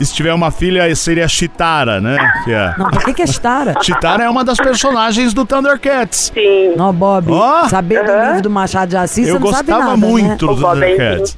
E 0.00 0.04
se 0.04 0.12
tiver 0.14 0.32
uma 0.34 0.50
filha, 0.50 0.94
seria 0.96 1.28
Chitara, 1.28 2.00
né? 2.00 2.16
Que 2.44 2.52
é. 2.52 2.74
Não, 2.76 2.90
por 2.90 3.04
que 3.04 3.14
que 3.14 3.22
é 3.22 3.26
Stara? 3.26 3.74
Chitara 3.82 4.24
é 4.24 4.28
uma 4.30 4.44
das 4.44 4.56
personagens 4.56 5.32
do 5.32 5.44
Thundercats. 5.44 6.32
Sim. 6.34 6.74
Não, 6.76 6.92
Bob, 6.92 7.30
Ó. 7.30 7.68
saber 7.68 8.04
do 8.04 8.12
livro 8.12 8.42
do 8.42 8.50
Machado 8.50 8.90
de 8.90 8.96
Assis, 8.96 9.28
Eu 9.28 9.34
você 9.38 9.44
não 9.44 9.52
sabe 9.52 9.70
gostava 9.70 9.96
nada, 9.96 9.96
muito 9.96 10.46
né? 10.46 10.54
do 10.54 10.66
é 10.66 10.70
Thundercats. 10.70 11.36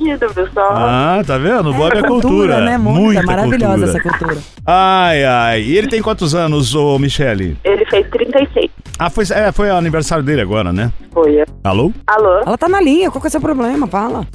só? 0.54 0.68
Ah, 0.72 1.22
tá 1.26 1.36
vendo? 1.38 1.70
O 1.70 1.74
Bob 1.74 1.92
é 1.96 2.02
cultura, 2.02 2.20
cultura. 2.20 2.60
né? 2.60 2.78
Muita, 2.78 3.00
Muita 3.00 3.22
maravilhosa 3.22 3.86
cultura. 3.86 3.90
essa 3.90 4.00
cultura. 4.18 4.40
Ai, 4.66 5.24
ai. 5.24 5.60
E 5.62 5.76
ele 5.76 5.88
tem 5.88 6.00
quantos 6.00 6.34
anos, 6.34 6.74
ô 6.74 6.98
Michele? 6.98 7.56
Ele 7.64 7.84
fez 7.86 8.06
36. 8.10 8.70
Ah, 8.98 9.10
foi, 9.10 9.24
é, 9.30 9.52
foi 9.52 9.68
o 9.70 9.76
aniversário 9.76 10.24
dele 10.24 10.40
agora, 10.40 10.72
né? 10.72 10.90
Foi. 11.12 11.44
Alô? 11.62 11.92
Alô? 12.06 12.38
Ela 12.46 12.56
tá 12.56 12.68
na 12.68 12.80
linha, 12.80 13.10
qual 13.10 13.20
que 13.20 13.26
é 13.26 13.28
o 13.28 13.30
seu 13.30 13.40
problema? 13.40 13.86
Fala. 13.86 14.26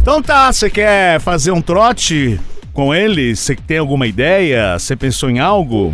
Então 0.00 0.22
tá, 0.22 0.50
você 0.50 0.70
quer 0.70 1.20
fazer 1.20 1.50
um 1.50 1.60
trote 1.60 2.40
com 2.78 2.94
ele? 2.94 3.34
Você 3.34 3.56
tem 3.56 3.78
alguma 3.78 4.06
ideia? 4.06 4.78
Você 4.78 4.94
pensou 4.94 5.28
em 5.28 5.40
algo? 5.40 5.92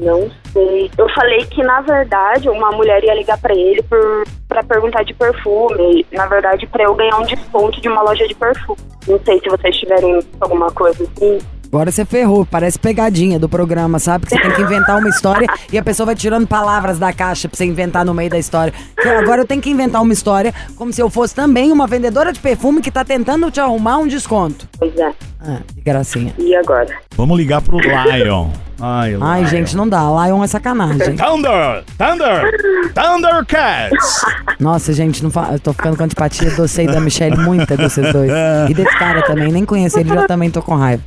Não 0.00 0.30
sei. 0.50 0.90
Eu 0.96 1.06
falei 1.10 1.44
que, 1.44 1.62
na 1.62 1.82
verdade, 1.82 2.48
uma 2.48 2.70
mulher 2.70 3.04
ia 3.04 3.14
ligar 3.14 3.38
pra 3.38 3.54
ele 3.54 3.82
por, 3.82 4.24
pra 4.48 4.62
perguntar 4.62 5.02
de 5.02 5.12
perfume. 5.12 6.06
Na 6.10 6.24
verdade, 6.24 6.66
pra 6.68 6.84
eu 6.84 6.94
ganhar 6.94 7.18
um 7.18 7.26
desconto 7.26 7.78
de 7.82 7.86
uma 7.86 8.00
loja 8.00 8.26
de 8.26 8.34
perfume. 8.34 8.78
Não 9.06 9.20
sei 9.22 9.40
se 9.40 9.48
vocês 9.50 9.76
tiverem 9.76 10.20
alguma 10.40 10.70
coisa 10.70 11.04
assim. 11.04 11.38
Agora 11.72 11.90
você 11.90 12.04
ferrou, 12.04 12.44
parece 12.44 12.78
pegadinha 12.78 13.38
do 13.38 13.48
programa, 13.48 13.98
sabe? 13.98 14.26
Que 14.26 14.34
você 14.36 14.42
tem 14.42 14.50
que 14.52 14.60
inventar 14.60 14.98
uma 14.98 15.08
história 15.08 15.46
e 15.72 15.78
a 15.78 15.82
pessoa 15.82 16.04
vai 16.04 16.14
tirando 16.14 16.46
palavras 16.46 16.98
da 16.98 17.14
caixa 17.14 17.48
pra 17.48 17.56
você 17.56 17.64
inventar 17.64 18.04
no 18.04 18.12
meio 18.12 18.28
da 18.28 18.38
história. 18.38 18.74
Então, 18.92 19.18
agora 19.18 19.40
eu 19.40 19.46
tenho 19.46 19.62
que 19.62 19.70
inventar 19.70 20.02
uma 20.02 20.12
história 20.12 20.52
como 20.76 20.92
se 20.92 21.00
eu 21.00 21.08
fosse 21.08 21.34
também 21.34 21.72
uma 21.72 21.86
vendedora 21.86 22.30
de 22.30 22.40
perfume 22.40 22.82
que 22.82 22.90
tá 22.90 23.02
tentando 23.06 23.50
te 23.50 23.58
arrumar 23.58 23.96
um 23.96 24.06
desconto. 24.06 24.68
Pois 24.78 24.94
é. 24.98 25.14
Ah, 25.40 25.60
que 25.74 25.80
gracinha. 25.80 26.34
E 26.36 26.54
agora? 26.54 26.94
Vamos 27.16 27.38
ligar 27.38 27.62
pro 27.62 27.78
Lion. 27.78 28.50
Ai, 28.78 29.16
Ai, 29.18 29.40
Lion. 29.40 29.48
gente, 29.48 29.74
não 29.74 29.88
dá. 29.88 30.02
Lion 30.26 30.44
é 30.44 30.46
sacanagem. 30.48 31.16
Thunder! 31.16 31.84
Thunder! 31.96 32.92
Thundercats! 32.92 34.20
Nossa, 34.60 34.92
gente, 34.92 35.22
não 35.22 35.30
fa... 35.30 35.48
eu 35.52 35.58
tô 35.58 35.72
ficando 35.72 35.96
com 35.96 36.04
antipatia 36.04 36.50
do 36.50 36.66
e 36.66 36.86
da 36.86 37.00
Michelle, 37.00 37.38
muita 37.38 37.78
desses 37.78 38.12
dois. 38.12 38.30
E 38.68 38.74
desse 38.74 38.98
cara 38.98 39.22
também, 39.22 39.50
nem 39.50 39.64
conheço 39.64 39.98
ele, 39.98 40.10
já 40.10 40.26
também 40.26 40.50
tô 40.50 40.60
com 40.60 40.74
raiva. 40.74 41.02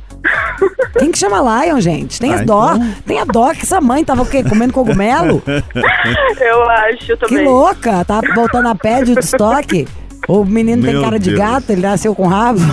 Quem 0.98 1.12
que 1.12 1.18
chama 1.18 1.64
Lion, 1.64 1.80
gente? 1.80 2.18
Tem 2.18 2.32
Ah, 2.32 2.36
as 2.36 2.46
dó. 2.46 2.72
então- 2.74 2.94
Tem 3.06 3.20
a 3.20 3.24
dó 3.24 3.52
que 3.52 3.62
essa 3.62 3.80
mãe 3.80 4.04
tava 4.04 4.22
o 4.22 4.26
quê? 4.26 4.42
Comendo 4.42 4.72
cogumelo? 4.72 5.42
Eu 6.40 6.62
acho 6.70 7.06
Que 7.06 7.16
também. 7.16 7.44
louca! 7.44 8.04
Tá 8.04 8.20
voltando 8.34 8.68
a 8.68 8.74
pé 8.74 9.02
de 9.02 9.18
estoque. 9.18 9.86
O 10.28 10.44
menino 10.44 10.82
tem 10.82 10.92
Meu 10.94 11.02
cara 11.02 11.18
de 11.18 11.30
Deus. 11.30 11.38
gato, 11.38 11.70
ele 11.70 11.82
nasceu 11.82 12.14
com 12.14 12.26
rabo. 12.26 12.58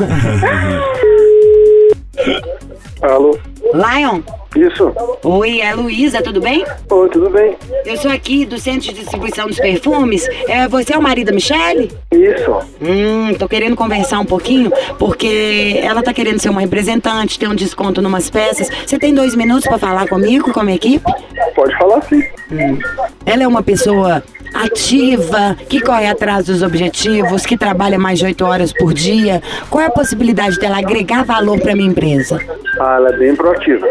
Alô? 3.01 3.37
Lion, 3.73 4.21
Isso? 4.55 4.93
oi, 5.23 5.61
é 5.61 5.71
a 5.71 5.75
Luísa, 5.75 6.21
tudo 6.21 6.39
bem? 6.39 6.63
Oi, 6.89 7.09
tudo 7.09 7.29
bem? 7.29 7.55
Eu 7.85 7.97
sou 7.97 8.11
aqui 8.11 8.45
do 8.45 8.59
Centro 8.59 8.81
de 8.81 8.93
Distribuição 8.93 9.47
dos 9.47 9.57
Perfumes. 9.57 10.27
É, 10.47 10.67
você 10.67 10.93
é 10.93 10.97
o 10.97 11.01
marido 11.01 11.27
da 11.27 11.33
Michelle? 11.33 11.91
Isso. 12.11 12.59
Hum, 12.81 13.33
tô 13.37 13.47
querendo 13.47 13.75
conversar 13.75 14.19
um 14.19 14.25
pouquinho, 14.25 14.71
porque 14.99 15.79
ela 15.81 16.03
tá 16.03 16.13
querendo 16.13 16.39
ser 16.39 16.49
uma 16.49 16.61
representante, 16.61 17.39
ter 17.39 17.47
um 17.47 17.55
desconto 17.55 18.01
numas 18.01 18.29
peças. 18.29 18.69
Você 18.85 18.99
tem 18.99 19.13
dois 19.13 19.35
minutos 19.35 19.65
pra 19.67 19.79
falar 19.79 20.07
comigo, 20.07 20.53
com 20.53 20.59
a 20.59 20.63
minha 20.63 20.75
equipe? 20.75 21.11
Pode 21.55 21.75
falar 21.77 22.01
sim. 22.03 22.21
Ela 23.25 23.43
é 23.43 23.47
uma 23.47 23.63
pessoa 23.63 24.23
ativa, 24.53 25.57
que 25.67 25.81
corre 25.81 26.07
atrás 26.07 26.45
dos 26.45 26.61
objetivos, 26.61 27.45
que 27.45 27.57
trabalha 27.57 27.97
mais 27.97 28.19
de 28.19 28.25
oito 28.25 28.45
horas 28.45 28.71
por 28.71 28.93
dia. 28.93 29.41
Qual 29.69 29.81
é 29.83 29.87
a 29.87 29.91
possibilidade 29.91 30.59
dela 30.59 30.77
agregar 30.77 31.23
valor 31.23 31.59
pra 31.59 31.75
minha 31.75 31.89
empresa? 31.89 32.39
Ah, 32.79 32.95
ela 32.97 33.09
é 33.09 33.17
bem 33.17 33.35
proativa. 33.35 33.87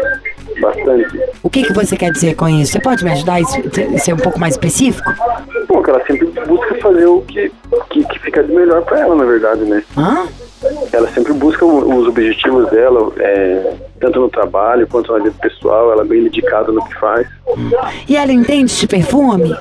Bastante. 0.59 1.19
O 1.41 1.49
que, 1.49 1.63
que 1.63 1.73
você 1.73 1.95
quer 1.95 2.11
dizer 2.11 2.35
com 2.35 2.47
isso? 2.47 2.73
Você 2.73 2.79
pode 2.79 3.03
me 3.03 3.11
ajudar 3.11 3.39
a 3.39 3.97
ser 3.99 4.13
um 4.13 4.17
pouco 4.17 4.39
mais 4.39 4.53
específico? 4.53 5.11
Bom, 5.67 5.81
que 5.81 5.89
ela 5.89 6.05
sempre 6.05 6.25
busca 6.47 6.75
fazer 6.75 7.05
o 7.05 7.21
que, 7.21 7.51
que, 7.89 8.05
que 8.05 8.19
fica 8.19 8.43
de 8.43 8.53
melhor 8.53 8.83
pra 8.83 8.99
ela, 8.99 9.15
na 9.15 9.25
verdade, 9.25 9.61
né? 9.63 9.83
Hã? 9.97 10.27
Ela 10.91 11.09
sempre 11.09 11.33
busca 11.33 11.65
os 11.65 12.07
objetivos 12.07 12.69
dela, 12.69 13.11
é, 13.17 13.73
tanto 13.99 14.19
no 14.19 14.29
trabalho 14.29 14.87
quanto 14.87 15.11
na 15.11 15.19
vida 15.19 15.35
pessoal. 15.41 15.91
Ela 15.91 16.03
é 16.03 16.05
bem 16.05 16.23
dedicada 16.23 16.71
no 16.71 16.83
que 16.85 16.95
faz. 16.99 17.27
E 18.07 18.15
ela 18.15 18.31
entende 18.31 18.75
de 18.75 18.87
perfume? 18.87 19.55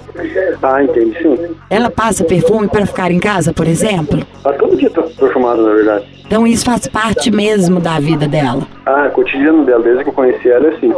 Ah, 0.63 0.83
entende 0.83 1.17
sim. 1.23 1.57
Ela 1.71 1.91
passa 1.91 2.25
perfume 2.25 2.69
pra 2.69 2.87
ficar 2.87 3.11
em 3.11 3.19
casa, 3.19 3.53
por 3.53 3.67
exemplo? 3.67 4.21
Ela 4.45 4.55
todo 4.55 4.77
dia 4.77 4.91
tá 4.91 5.03
perfumada, 5.03 5.63
na 5.63 5.73
verdade. 5.75 6.23
Então 6.27 6.47
isso 6.47 6.65
faz 6.65 6.87
parte 6.87 7.31
mesmo 7.31 7.79
da 7.79 7.99
vida 7.99 8.27
dela. 8.27 8.63
Ah, 8.87 9.11
cotidiano 9.11 9.65
dela, 9.65 9.83
desde 9.83 10.05
que 10.05 10.11
eu 10.11 10.15
conheci 10.15 10.49
ela, 10.49 10.67
é 10.67 10.71
assim. 10.71 10.93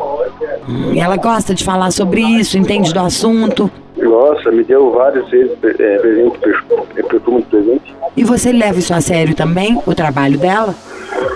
E 0.92 1.00
ela 1.00 1.16
gosta 1.16 1.54
de 1.54 1.64
falar 1.64 1.90
sobre 1.90 2.20
isso, 2.20 2.56
entende 2.56 2.92
do 2.92 3.00
assunto. 3.00 3.70
Nossa, 4.14 4.48
me 4.52 4.62
deu 4.62 4.92
várias 4.92 5.28
vezes 5.28 5.50
é, 5.64 5.98
presente, 5.98 6.38
perfume, 6.38 6.84
é, 6.94 7.02
de 7.02 7.46
presente. 7.46 7.96
E 8.16 8.22
você 8.22 8.52
leva 8.52 8.78
isso 8.78 8.94
a 8.94 9.00
sério 9.00 9.34
também, 9.34 9.76
o 9.84 9.92
trabalho 9.92 10.38
dela? 10.38 10.72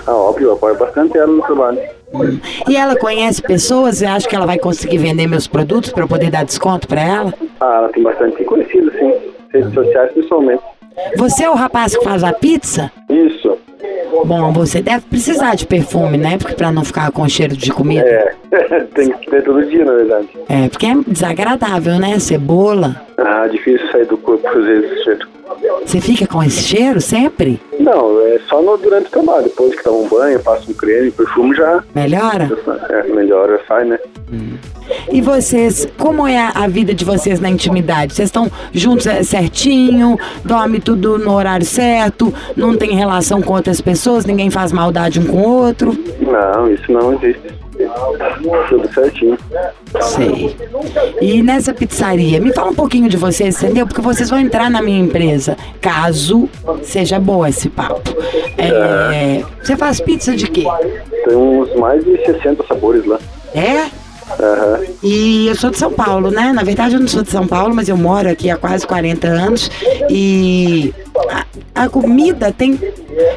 Ah, 0.07 0.15
óbvio, 0.15 0.47
eu 0.47 0.53
apoio 0.53 0.77
bastante 0.77 1.17
ela 1.17 1.27
no 1.27 1.41
trabalho. 1.41 1.77
E 2.69 2.77
ela 2.77 2.95
conhece 2.95 3.41
pessoas 3.41 4.01
e 4.01 4.05
acha 4.05 4.29
que 4.29 4.33
ela 4.33 4.45
vai 4.45 4.57
conseguir 4.57 4.97
vender 4.97 5.27
meus 5.27 5.45
produtos 5.45 5.91
para 5.91 6.05
eu 6.05 6.07
poder 6.07 6.31
dar 6.31 6.45
desconto 6.45 6.87
para 6.87 7.01
ela? 7.01 7.33
Ah, 7.59 7.79
ela 7.79 7.89
tem 7.89 8.01
bastante 8.01 8.45
conhecido, 8.45 8.89
sim. 8.97 9.13
Redes 9.51 9.73
sociais, 9.73 10.13
principalmente. 10.13 10.63
Você 11.17 11.43
é 11.43 11.49
o 11.49 11.53
rapaz 11.55 11.95
que 11.95 12.03
faz 12.03 12.23
a 12.23 12.33
pizza? 12.33 12.91
Isso. 13.09 13.57
Bom, 14.25 14.51
você 14.51 14.81
deve 14.81 15.05
precisar 15.05 15.55
de 15.55 15.65
perfume, 15.65 16.17
né? 16.17 16.37
Porque 16.37 16.53
para 16.53 16.71
não 16.71 16.83
ficar 16.83 17.11
com 17.11 17.27
cheiro 17.27 17.55
de 17.55 17.71
comida. 17.71 18.05
É, 18.05 18.35
tem 18.93 19.11
que 19.11 19.29
ter 19.29 19.43
todo 19.43 19.65
dia, 19.65 19.85
na 19.85 19.93
verdade. 19.93 20.27
É, 20.47 20.67
porque 20.67 20.85
é 20.85 20.95
desagradável, 21.07 21.99
né? 21.99 22.19
Cebola. 22.19 23.01
Ah, 23.17 23.47
difícil 23.47 23.89
sair 23.91 24.05
do 24.05 24.17
corpo 24.17 24.43
fazer 24.51 24.83
esse 24.83 25.03
cheiro. 25.03 25.27
Você 25.85 25.99
fica 25.99 26.27
com 26.27 26.43
esse 26.43 26.61
cheiro 26.63 27.01
sempre? 27.01 27.59
Não, 27.79 28.21
é 28.27 28.39
só 28.47 28.61
no, 28.61 28.77
durante 28.77 29.07
o 29.07 29.11
trabalho. 29.11 29.43
Depois 29.45 29.75
que 29.75 29.83
toma 29.83 29.97
um 29.97 30.07
banho, 30.07 30.39
passa 30.41 30.69
um 30.69 30.73
creme, 30.73 31.09
perfume 31.11 31.55
já 31.55 31.83
Melhora? 31.95 32.49
é, 32.89 33.03
melhora, 33.13 33.59
sai, 33.67 33.85
né? 33.85 33.97
E 35.11 35.21
vocês, 35.21 35.87
como 35.97 36.27
é 36.27 36.37
a- 36.37 36.51
a 36.55 36.67
vida 36.67 36.93
de 36.93 37.03
vocês 37.03 37.39
na 37.39 37.49
intimidade? 37.49 38.13
Vocês 38.13 38.27
estão 38.27 38.51
juntos 38.71 39.07
é, 39.07 39.23
certinho, 39.23 40.17
dorme 40.45 40.79
tudo 40.79 41.17
no 41.17 41.33
horário 41.33 41.65
certo, 41.65 42.31
não 42.55 42.75
tem 42.77 42.95
relação 42.95 43.41
com 43.41 43.53
outras 43.53 43.81
pessoas, 43.81 44.25
ninguém 44.25 44.49
faz 44.51 44.71
maldade 44.71 45.19
um 45.19 45.25
com 45.25 45.37
o 45.37 45.63
outro? 45.65 45.97
Não, 46.21 46.71
isso 46.71 46.91
não 46.91 47.13
existe. 47.13 47.41
Tudo 48.67 48.93
certinho. 48.93 49.37
Sei. 50.01 50.55
E 51.21 51.41
nessa 51.41 51.73
pizzaria, 51.73 52.39
me 52.39 52.53
fala 52.53 52.71
um 52.71 52.75
pouquinho 52.75 53.09
de 53.09 53.17
vocês, 53.17 53.61
entendeu? 53.61 53.87
Porque 53.87 54.01
vocês 54.01 54.29
vão 54.29 54.39
entrar 54.39 54.69
na 54.69 54.81
minha 54.81 54.99
empresa, 54.99 55.57
caso 55.79 56.49
seja 56.83 57.19
bom 57.19 57.45
esse 57.45 57.69
papo. 57.69 58.15
É, 58.57 59.43
você 59.61 59.77
faz 59.77 60.01
pizza 60.01 60.35
de 60.35 60.47
quê? 60.47 60.65
Tem 61.25 61.35
uns 61.35 61.73
mais 61.75 62.03
de 62.03 62.17
60 62.25 62.65
sabores 62.67 63.05
lá. 63.05 63.19
É? 63.53 63.87
Aham. 64.39 64.79
E 65.01 65.47
eu 65.47 65.55
sou 65.55 65.71
de 65.71 65.77
São 65.77 65.91
Paulo, 65.91 66.29
né? 66.29 66.51
Na 66.53 66.63
verdade, 66.63 66.95
eu 66.95 66.99
não 66.99 67.07
sou 67.07 67.23
de 67.23 67.31
São 67.31 67.47
Paulo, 67.47 67.73
mas 67.73 67.89
eu 67.89 67.97
moro 67.97 68.29
aqui 68.29 68.49
há 68.49 68.57
quase 68.57 68.85
40 68.85 69.27
anos. 69.27 69.71
E 70.09 70.93
a, 71.75 71.89
comida 71.89 72.51
tem. 72.51 72.79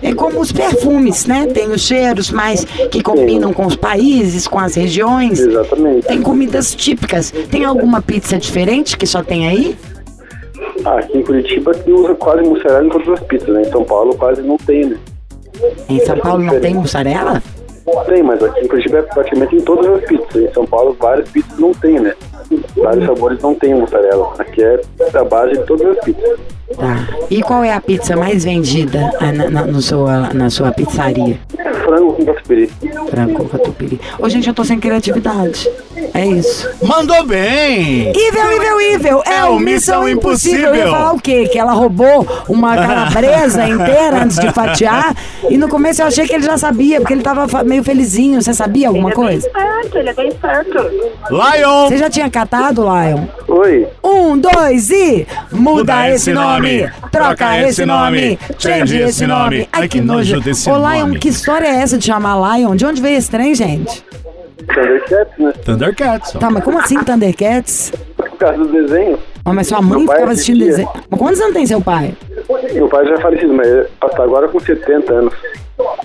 É 0.03 0.15
como 0.15 0.41
os 0.41 0.53
perfumes, 0.53 1.27
né? 1.27 1.47
Tem 1.47 1.71
os 1.71 1.83
cheiros 1.83 2.31
mais 2.31 2.65
que 2.65 3.03
combinam 3.03 3.53
com 3.53 3.67
os 3.67 3.77
países, 3.77 4.47
com 4.47 4.59
as 4.59 4.75
regiões. 4.75 5.41
Exatamente. 5.41 6.07
Tem 6.07 6.23
comidas 6.23 6.75
típicas. 6.75 7.31
Tem 7.51 7.65
alguma 7.65 8.01
pizza 8.03 8.39
diferente 8.39 8.97
que 8.97 9.07
só 9.07 9.23
tem 9.23 9.49
aí? 9.49 9.77
Ah, 10.85 10.99
aqui 10.99 11.19
em 11.19 11.23
Curitiba 11.23 11.73
que 11.75 11.91
usa 11.91 12.15
quase 12.15 12.43
mussarela 12.49 12.87
em 12.87 12.89
todas 12.89 13.09
as 13.09 13.21
pizzas, 13.21 13.49
né? 13.49 13.63
Em 13.63 13.71
São 13.71 13.85
Paulo 13.85 14.17
quase 14.17 14.43
não 14.43 14.57
tem, 14.57 14.87
né? 14.87 14.99
Em 15.89 16.01
São 16.01 16.19
Paulo 16.19 16.43
não 16.43 16.61
tem 16.61 16.75
mussarela? 16.75 17.43
Tem, 18.07 18.23
mas 18.23 18.43
aqui 18.43 18.65
em 18.65 18.69
Curitiba 18.69 18.99
é 18.99 19.03
praticamente 19.03 19.57
em 19.57 19.61
todas 19.61 19.87
as 19.87 20.05
pizzas. 20.05 20.37
Em 20.37 20.53
São 20.53 20.65
Paulo 20.67 20.97
várias 20.99 21.29
pizzas 21.31 21.59
não 21.59 21.73
tem, 21.75 21.99
né? 21.99 22.15
Vários 22.77 23.07
sabores 23.07 23.41
não 23.43 23.55
tem 23.55 23.75
mussarela. 23.75 24.35
Aqui 24.39 24.63
é 24.63 24.81
a 25.15 25.25
base 25.25 25.59
de 25.59 25.65
todas 25.65 25.97
as 25.97 26.05
pizzas. 26.05 26.39
Tá. 26.77 27.09
E 27.31 27.43
qual 27.43 27.65
é 27.65 27.73
a 27.73 27.81
pizza 27.81 28.17
mais 28.17 28.45
vendida 28.45 29.11
ah, 29.21 29.33
na, 29.33 29.51
na, 29.51 29.67
no 29.67 29.83
sua, 29.83 30.33
na 30.33 30.49
sua 30.49 30.71
pizzaria? 30.73 31.39
Frango 31.85 32.13
com 32.15 32.25
catupiry. 32.25 32.71
Franco 33.11 33.49
Catupiry. 33.49 34.01
Ô, 34.19 34.29
gente, 34.29 34.49
eu 34.49 34.55
tô 34.55 34.65
sem 34.65 34.79
criatividade. 34.79 35.69
É 36.15 36.27
isso. 36.27 36.69
Mandou 36.83 37.25
bem! 37.27 38.09
Evil, 38.11 38.53
evil, 38.53 38.81
evil! 38.81 39.23
É, 39.27 39.39
É 39.39 39.45
o 39.45 39.59
Missão 39.59 40.05
Missão 40.05 40.09
Impossível. 40.09 40.69
Eu 40.69 40.75
ia 40.75 40.81
Impossível. 40.83 40.91
falar 40.93 41.13
o 41.15 41.21
quê? 41.21 41.49
Que 41.51 41.59
ela 41.59 41.73
roubou 41.73 42.27
uma 42.49 42.75
calabresa 42.77 43.67
inteira 43.67 44.23
antes 44.25 44.39
de 44.39 44.51
fatiar. 44.53 45.15
E 45.49 45.57
no 45.59 45.69
começo 45.69 46.03
eu 46.03 46.07
achei 46.07 46.27
que 46.27 46.35
ele 46.35 46.45
já 46.45 46.57
sabia, 46.57 47.01
porque 47.01 47.13
ele 47.15 47.23
tava 47.23 47.63
meio 47.65 47.83
felizinho. 47.83 48.41
Você 48.41 48.53
sabia 48.55 48.89
alguma 48.89 49.11
ele 49.11 49.15
é 49.15 49.17
bem 49.17 49.27
coisa? 49.27 49.47
esperto, 49.47 49.99
ele 49.99 50.09
é 50.09 50.15
bem 50.15 50.29
esperto. 50.29 50.79
Lion! 51.31 51.89
Você 51.89 51.99
já 51.99 52.11
tinha 52.11 52.31
catado, 52.31 52.83
Lion? 52.83 53.25
Oi, 53.49 53.89
Um, 54.05 54.39
dois 54.39 54.91
e. 54.91 55.27
Muda, 55.51 55.71
Muda 55.73 56.09
esse 56.09 56.15
esse 56.17 56.33
nome, 56.33 56.79
nome, 56.83 56.93
troca 57.11 57.59
esse 57.61 57.85
nome, 57.87 58.39
change 58.59 58.97
esse 58.99 59.27
nome. 59.27 59.69
Ai, 59.73 59.89
que 59.89 60.01
nojo. 60.01 60.41
desse 60.41 60.69
Ô, 60.71 60.77
Lion, 60.77 61.01
nome. 61.01 61.19
que 61.19 61.29
história 61.29 61.67
é 61.69 61.72
essa 61.75 61.99
de 61.99 62.05
chamar 62.07 62.57
Lion? 62.59 62.75
De 62.77 62.85
onde 62.87 63.01
veio 63.03 63.17
esse 63.19 63.31
trem, 63.31 63.55
gente? 63.55 64.05
Thundercats, 64.67 65.39
né? 65.39 65.53
Thundercats. 65.65 66.37
ó. 66.37 66.39
Tá, 66.39 66.51
mas 66.51 66.63
como 66.65 66.79
assim 66.79 67.03
Thundercats? 67.03 67.93
Por 68.17 68.31
causa 68.39 68.59
do 68.59 68.69
desenho. 68.73 69.19
Oh, 69.45 69.53
mas 69.53 69.67
sua 69.67 69.83
mãe 69.83 69.99
Meu 70.05 70.13
ficava 70.13 70.31
assistindo 70.33 70.63
assistia. 70.63 70.87
desenho. 70.87 71.05
Mas 71.11 71.19
quantos 71.21 71.41
anos 71.41 71.55
tem 71.55 71.67
seu 71.67 71.81
pai? 71.81 72.15
Meu 72.73 72.89
pai 72.89 73.05
já 73.07 73.15
é 73.15 73.21
falecido, 73.21 73.53
mas 73.55 73.67
ele 73.67 73.87
tá 74.01 74.23
agora 74.23 74.49
com 74.49 74.61
70 74.61 75.13
anos. 75.13 75.35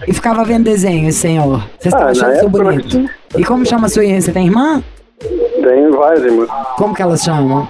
E 0.08 0.14
ficava 0.14 0.44
vendo 0.44 0.64
desenho, 0.64 1.08
esse 1.08 1.20
senhor. 1.20 1.60
Vocês 1.80 1.94
estão 1.94 2.08
Ah, 2.08 2.12
achando 2.12 2.28
na 2.30 2.34
isso 2.36 2.46
época, 2.46 2.64
bonito. 2.64 3.10
E 3.38 3.44
como 3.46 3.66
chama 3.66 3.86
a 3.86 3.90
sua 3.90 4.04
irmã? 4.06 4.22
Você 4.22 4.32
tem 4.32 4.46
irmã? 4.48 4.84
Tem 5.20 5.92
vários 5.92 6.24
irmãos. 6.26 6.48
Como 6.78 6.96
que 6.96 7.02
elas 7.02 7.22
chamam? 7.24 7.68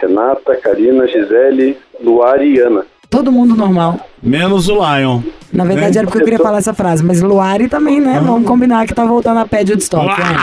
Renata, 0.00 0.56
Karina, 0.56 1.06
Gisele, 1.06 1.76
Luar 2.02 2.42
e 2.42 2.58
Ana. 2.58 2.84
Todo 3.08 3.30
mundo 3.30 3.54
normal. 3.54 4.00
Menos 4.22 4.68
o 4.68 4.74
Lion. 4.74 5.20
Na 5.52 5.64
verdade 5.64 5.92
Né? 5.94 5.98
era 5.98 6.06
porque 6.06 6.18
eu 6.18 6.24
queria 6.24 6.38
falar 6.38 6.58
essa 6.58 6.72
frase, 6.72 7.02
mas 7.04 7.20
Luari 7.20 7.68
também, 7.68 8.00
né? 8.00 8.20
Vamos 8.24 8.46
combinar 8.46 8.86
que 8.86 8.94
tá 8.94 9.04
voltando 9.04 9.38
a 9.40 9.46
pé 9.46 9.64
de 9.64 9.72
Woodstock. 9.72 10.06
né? 10.06 10.36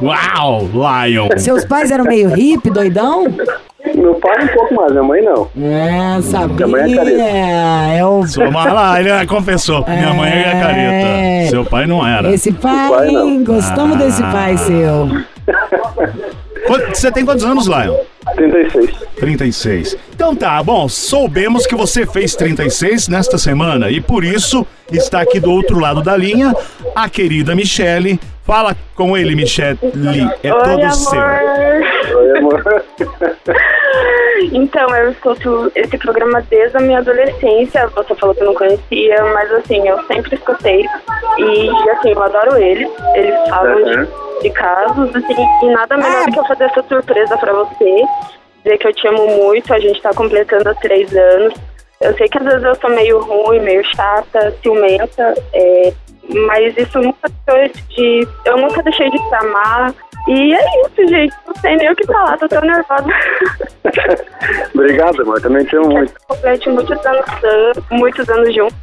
Uau! 0.00 0.62
Uau, 0.72 1.06
Lion! 1.06 1.28
Seus 1.36 1.64
pais 1.64 1.90
eram 1.90 2.04
meio 2.04 2.28
hippie, 2.30 2.70
doidão? 2.70 3.24
Meu 3.94 4.14
pai 4.14 4.44
um 4.44 4.48
pouco 4.48 4.74
mais, 4.74 4.90
minha 4.92 5.02
mãe 5.02 5.22
não. 5.22 5.48
É, 5.60 6.20
sabia. 6.22 6.66
Minha 6.66 6.68
mãe 6.68 6.92
é 6.92 6.96
careta. 6.96 7.22
É 7.96 8.04
o... 8.06 8.26
Sua 8.26 8.50
mãe 8.50 8.72
lá, 8.72 9.00
ele 9.00 9.26
confessou. 9.26 9.84
Minha 9.86 10.14
mãe 10.14 10.30
é 10.30 10.52
careta. 10.60 11.50
Seu 11.50 11.64
pai 11.64 11.86
não 11.86 12.06
era. 12.06 12.32
Esse 12.32 12.52
pai, 12.52 12.88
pai 12.88 13.10
não. 13.10 13.44
Gostamos 13.44 13.96
Ah. 13.96 13.98
desse 13.98 14.22
pai 14.22 14.56
seu. 14.56 15.08
Você 16.92 17.10
tem 17.10 17.24
quantos 17.24 17.44
anos, 17.44 17.66
Lion? 17.66 17.96
36. 18.34 18.90
36. 19.16 19.96
Então 20.14 20.34
tá, 20.34 20.62
bom, 20.62 20.88
soubemos 20.88 21.66
que 21.66 21.74
você 21.74 22.06
fez 22.06 22.34
36 22.34 23.08
nesta 23.08 23.36
semana 23.36 23.90
e 23.90 24.00
por 24.00 24.24
isso 24.24 24.66
está 24.90 25.20
aqui 25.20 25.40
do 25.40 25.50
outro 25.50 25.78
lado 25.78 26.02
da 26.02 26.16
linha 26.16 26.54
a 26.94 27.08
querida 27.08 27.54
Michele. 27.54 28.18
Fala 28.44 28.76
com 28.94 29.16
ele, 29.16 29.34
Michele. 29.34 29.78
É 30.42 30.52
Oi, 30.52 30.62
todo 30.62 30.80
amor. 30.80 30.92
seu. 30.92 32.18
Oi, 32.18 32.38
amor. 32.38 32.84
Então, 34.52 34.88
eu 34.96 35.10
escuto 35.10 35.70
esse 35.74 35.96
programa 35.98 36.42
desde 36.48 36.76
a 36.76 36.80
minha 36.80 36.98
adolescência. 36.98 37.86
Você 37.88 38.14
falou 38.14 38.34
que 38.34 38.42
não 38.44 38.54
conhecia, 38.54 39.22
mas 39.34 39.50
assim, 39.52 39.86
eu 39.88 40.02
sempre 40.04 40.34
escutei. 40.34 40.84
E 41.38 41.90
assim, 41.90 42.10
eu 42.12 42.22
adoro 42.22 42.56
eles. 42.58 42.90
Eles 43.14 43.48
falam 43.48 43.76
Uhum. 43.76 44.04
de, 44.04 44.42
de 44.42 44.50
casos, 44.50 45.16
assim, 45.16 45.46
e 45.62 45.66
nada 45.70 45.96
melhor 45.96 46.22
Ah. 46.22 46.26
do 46.26 46.32
que 46.32 46.38
eu 46.38 46.44
fazer 46.46 46.64
essa 46.64 46.82
surpresa 46.82 47.36
pra 47.38 47.52
você. 47.52 48.04
Dizer 48.64 48.78
que 48.78 48.86
eu 48.88 48.94
te 48.94 49.08
amo 49.08 49.26
muito, 49.26 49.72
a 49.74 49.78
gente 49.80 50.00
tá 50.00 50.10
completando 50.14 50.74
três 50.80 51.14
anos. 51.16 51.54
Eu 52.00 52.14
sei 52.16 52.28
que 52.28 52.38
às 52.38 52.44
vezes 52.44 52.62
eu 52.64 52.74
sou 52.76 52.90
meio 52.90 53.20
ruim, 53.20 53.60
meio 53.60 53.82
chata, 53.94 54.52
ciumenta, 54.62 55.34
é, 55.52 55.92
mas 56.48 56.76
isso 56.76 56.98
nunca 57.00 57.28
deixou 57.46 57.84
de. 57.90 58.28
Eu 58.44 58.56
nunca 58.58 58.82
deixei 58.82 59.08
de 59.10 59.18
te 59.18 59.34
amar. 59.36 59.92
E 60.28 60.54
é 60.54 60.60
isso, 60.86 61.08
gente. 61.08 61.34
Não 61.46 61.54
sei 61.60 61.76
nem 61.76 61.90
o 61.90 61.96
que 61.96 62.06
falar, 62.06 62.38
tô 62.38 62.48
tão 62.48 62.60
nervosa. 62.62 63.06
Obrigado, 64.74 65.22
amor. 65.22 65.40
Também 65.40 65.64
te 65.64 65.76
amo 65.76 65.90
muito. 65.90 66.12
complete 66.28 66.68
muitos 66.68 67.06
anos, 67.06 67.24
muitos 67.90 68.28
anos 68.28 68.54
juntos. 68.54 68.76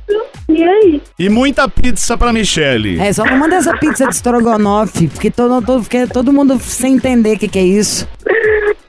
E 0.50 0.64
é 0.64 0.86
isso. 0.88 1.04
E 1.18 1.30
muita 1.30 1.70
pizza 1.70 2.18
pra 2.18 2.34
Michele. 2.34 3.00
É, 3.00 3.14
só 3.14 3.24
não 3.24 3.38
manda 3.38 3.56
essa 3.56 3.76
pizza 3.78 4.06
de 4.06 4.16
estrogonofe, 4.16 5.08
porque 5.08 5.32
todo, 5.32 5.66
todo, 5.66 5.82
porque 5.82 6.08
todo 6.08 6.34
mundo 6.34 6.60
sem 6.60 6.96
entender 6.96 7.36
o 7.36 7.40
que, 7.40 7.48
que 7.48 7.60
é 7.60 7.64
isso. 7.64 8.08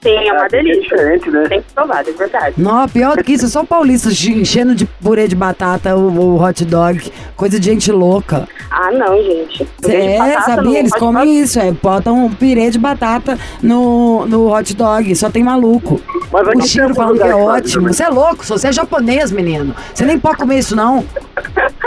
Sim, 0.03 0.17
é 0.29 0.33
uma 0.33 0.47
É 0.47 0.49
delícia. 0.49 0.81
diferente, 0.83 1.31
né? 1.31 1.45
Tem 1.49 1.61
que 1.63 1.73
provar, 1.75 2.01
é 2.07 2.13
verdade. 2.13 2.55
Não, 2.57 2.89
pior 2.89 3.17
do 3.17 3.23
que 3.25 3.33
isso, 3.33 3.49
só 3.49 3.65
paulista 3.65 4.09
enchendo 4.09 4.75
de 4.75 4.87
purê 4.87 5.29
de 5.29 5.37
batata 5.37 5.95
o, 5.95 6.09
o 6.37 6.43
hot 6.43 6.65
dog. 6.65 7.13
Coisa 7.37 7.61
de 7.61 7.67
gente 7.67 7.93
louca. 7.93 8.49
Ah, 8.71 8.91
não, 8.93 9.23
gente. 9.23 9.65
Purê 9.83 9.97
É, 10.15 10.19
batata 10.19 10.55
sabia? 10.57 10.79
Eles 10.79 10.93
comem 10.95 11.41
isso, 11.41 11.61
é, 11.61 11.71
botam 11.73 12.25
um 12.27 12.31
pirê 12.33 12.71
de 12.71 12.79
batata 12.79 13.39
no, 13.63 14.25
no 14.27 14.51
hot 14.55 14.75
dog, 14.75 15.15
só 15.17 15.29
tem 15.29 15.43
maluco. 15.43 16.01
Mas 16.33 16.47
O 16.49 16.61
Chiro 16.63 16.85
alguns 16.85 16.97
falando 16.97 17.17
que 17.19 17.23
é 17.29 17.35
ótimo. 17.35 17.75
também. 17.83 17.93
Você 17.93 18.03
é 18.05 18.09
louco, 18.09 18.45
você 18.45 18.69
é 18.69 18.73
japonês, 18.73 19.31
menino. 19.31 19.75
Você 19.93 20.05
nem 20.07 20.19
pode 20.19 20.39
comer 20.39 20.59
isso, 20.61 20.75
não. 20.75 21.05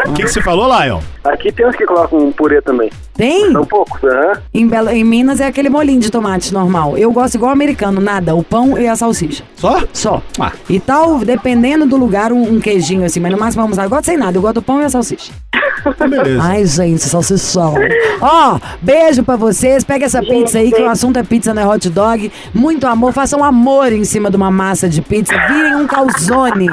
O 0.06 0.14
que, 0.14 0.24
que 0.24 0.28
você 0.30 0.42
falou, 0.42 0.68
Lion? 0.68 1.00
Aqui 1.24 1.52
tem 1.52 1.66
uns 1.66 1.76
que 1.76 1.86
colocam 1.86 2.20
um 2.20 2.32
purê 2.32 2.62
também. 2.62 2.92
Tem? 3.16 3.52
São 3.54 3.64
poucos, 3.64 4.04
aham. 4.04 4.34
Em, 4.54 4.68
Belo- 4.68 4.90
em 4.90 5.04
Minas 5.04 5.40
é 5.40 5.46
aquele 5.48 5.70
molinho 5.70 6.02
de 6.02 6.12
tomate 6.12 6.54
normal. 6.54 6.98
Eu 6.98 7.12
gosto 7.14 7.36
igual 7.36 7.52
americano, 7.52 8.02
nada. 8.04 8.36
O 8.36 8.44
pão 8.44 8.78
e 8.78 8.88
a 8.88 8.96
salsicha. 8.96 9.44
Só? 9.56 9.82
Só. 9.94 10.22
Ah. 10.40 10.52
E 10.70 10.80
tal, 10.80 11.20
dependendo 11.20 11.86
do 11.86 11.98
lugar, 11.98 12.32
um, 12.32 12.56
um 12.56 12.60
queijinho 12.60 13.04
assim. 13.04 13.20
Mas 13.20 13.32
no 13.32 13.38
máximo 13.38 13.64
vamos 13.64 13.78
lá. 13.78 13.86
Eu 13.86 13.90
gosto 13.90 14.06
sem 14.06 14.18
nada. 14.18 14.38
Eu 14.38 14.42
gosto 14.42 14.56
do 14.56 14.62
pão 14.62 14.82
e 14.82 14.86
a 14.86 14.90
salsicha. 14.90 15.32
Então, 15.86 16.10
beleza. 16.10 16.42
Ai, 16.42 16.66
gente, 16.66 17.02
salsichão. 17.04 17.76
Ó, 18.22 18.60
beijo 18.82 19.24
pra 19.24 19.36
vocês. 19.36 19.84
Pega 19.84 20.06
essa 20.06 20.22
pizza 20.22 20.60
aí, 20.60 20.72
que 20.72 20.82
o 20.82 20.90
assunto 20.90 21.18
é 21.18 21.24
pizza, 21.24 21.54
não 21.54 21.62
é 21.62 21.68
hot 21.68 21.90
dog. 21.90 22.32
Muito 22.54 22.88
amor. 22.88 23.12
Façam 23.12 23.44
amor 23.44 23.92
em 23.92 24.06
cima 24.06 24.30
de 24.30 24.38
uma 24.38 24.50
massa 24.52 24.88
de 24.88 25.02
pizza. 25.02 25.34
Virem 25.48 25.76
um 25.76 25.88
calzone. 25.88 26.70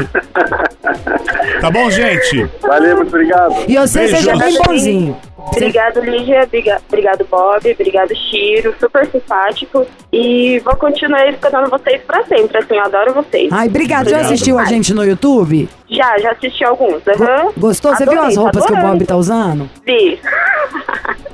Tá 1.61 1.71
bom, 1.71 1.91
gente? 1.91 2.49
Valeu, 2.63 2.97
muito 2.97 3.09
obrigado. 3.09 3.55
E 3.69 3.77
você 3.77 4.09
seja 4.09 4.37
bem 4.37 4.59
bonzinho. 4.63 5.17
Obrigado, 5.47 6.01
Lígia. 6.01 6.43
Obriga- 6.45 6.81
Obrigado, 6.89 7.27
Bob. 7.31 7.71
Obrigado, 7.73 8.15
Chiro. 8.15 8.75
Super 8.79 9.07
simpático. 9.11 9.87
E 10.13 10.61
vou 10.65 10.77
continuar 10.77 11.29
escutando 11.29 11.69
vocês 11.71 12.01
pra 12.07 12.25
sempre. 12.25 12.59
Assim, 12.59 12.75
eu 12.75 12.83
adoro 12.85 13.15
vocês. 13.15 13.53
Ai, 13.53 13.67
obrigado. 13.69 14.09
Já 14.09 14.17
Obrigado. 14.17 14.33
assistiu 14.33 14.59
a 14.59 14.65
gente 14.65 14.93
no 14.95 15.05
YouTube? 15.05 15.69
Já, 15.91 16.19
já 16.19 16.33
assisti 16.33 16.65
alguns. 16.65 17.03
Aham. 17.09 17.51
Gostou? 17.57 17.95
Você 17.95 18.07
viu 18.07 18.23
as 18.23 18.35
tô 18.35 18.43
roupas 18.43 18.65
que 18.67 18.73
o. 18.73 18.77
Bob 18.77 19.05
tá 19.05 19.17
usando? 19.17 19.69
Vi. 19.85 20.19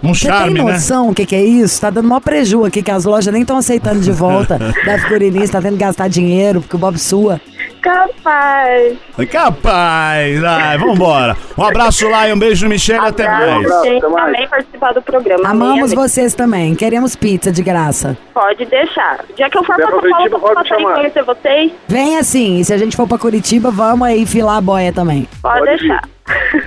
Um 0.03 0.15
Você 0.15 0.29
charme, 0.29 0.55
tem 0.55 0.65
né? 0.65 0.73
noção 0.73 1.09
o 1.11 1.15
que, 1.15 1.27
que 1.27 1.35
é 1.35 1.43
isso? 1.45 1.81
Tá 1.81 1.91
dando 1.91 2.09
maior 2.09 2.21
preju 2.21 2.65
aqui, 2.65 2.83
que 2.83 2.91
as 2.91 3.05
lojas 3.05 3.33
nem 3.33 3.43
estão 3.43 3.57
aceitando 3.57 4.01
de 4.01 4.13
volta 4.13 4.57
da 4.87 4.99
figurinista, 5.01 5.59
tá 5.59 5.63
tendo 5.63 5.75
que 5.77 5.85
gastar 5.85 6.09
dinheiro, 6.09 6.61
porque 6.61 6.77
o 6.77 6.79
Bob 6.79 6.97
sua. 6.99 7.41
Capaz. 7.87 8.99
Capaz. 9.31 10.45
Ai, 10.45 10.79
vambora. 10.79 11.37
Um 11.57 11.63
abraço 11.65 12.09
lá 12.09 12.29
e 12.29 12.33
um 12.33 12.39
beijo, 12.39 12.69
Michelle. 12.69 13.07
Até 13.07 13.27
Abraço, 13.27 13.69
mais. 13.69 13.85
gente. 13.85 13.99
Até 14.05 14.09
mais. 14.09 14.29
Amei 14.29 14.49
participar 14.49 14.93
do 14.93 15.03
programa. 15.03 15.49
Amamos 15.49 15.93
amei. 15.93 15.97
vocês 16.09 16.35
também. 16.35 16.75
Queremos 16.75 17.15
pizza 17.15 17.53
de 17.53 17.63
graça. 17.63 18.17
Pode 18.35 18.65
deixar. 18.67 19.21
Já 19.39 19.49
que 19.49 19.57
eu 19.59 19.65
for 19.65 19.77
pra 19.77 19.87
São 19.89 20.01
Paulo, 20.01 20.13
Curitiba, 20.13 20.37
eu 20.37 20.41
vou 20.41 20.55
passar 20.55 20.65
e 20.65 20.69
chamar. 20.81 20.95
conhecer 20.97 21.23
vocês. 21.23 21.73
Vem 21.89 22.19
assim. 22.19 22.59
E 22.59 22.65
se 22.65 22.75
a 22.75 22.79
gente 22.79 22.97
for 22.97 23.07
pra 23.07 23.19
Curitiba, 23.19 23.71
vamos 23.71 24.07
aí 24.07 24.27
filar 24.27 24.57
a 24.57 24.61
boia 24.61 24.93
também. 24.93 25.29
Pode, 25.41 25.59
Pode 25.61 25.79
deixar. 25.79 26.03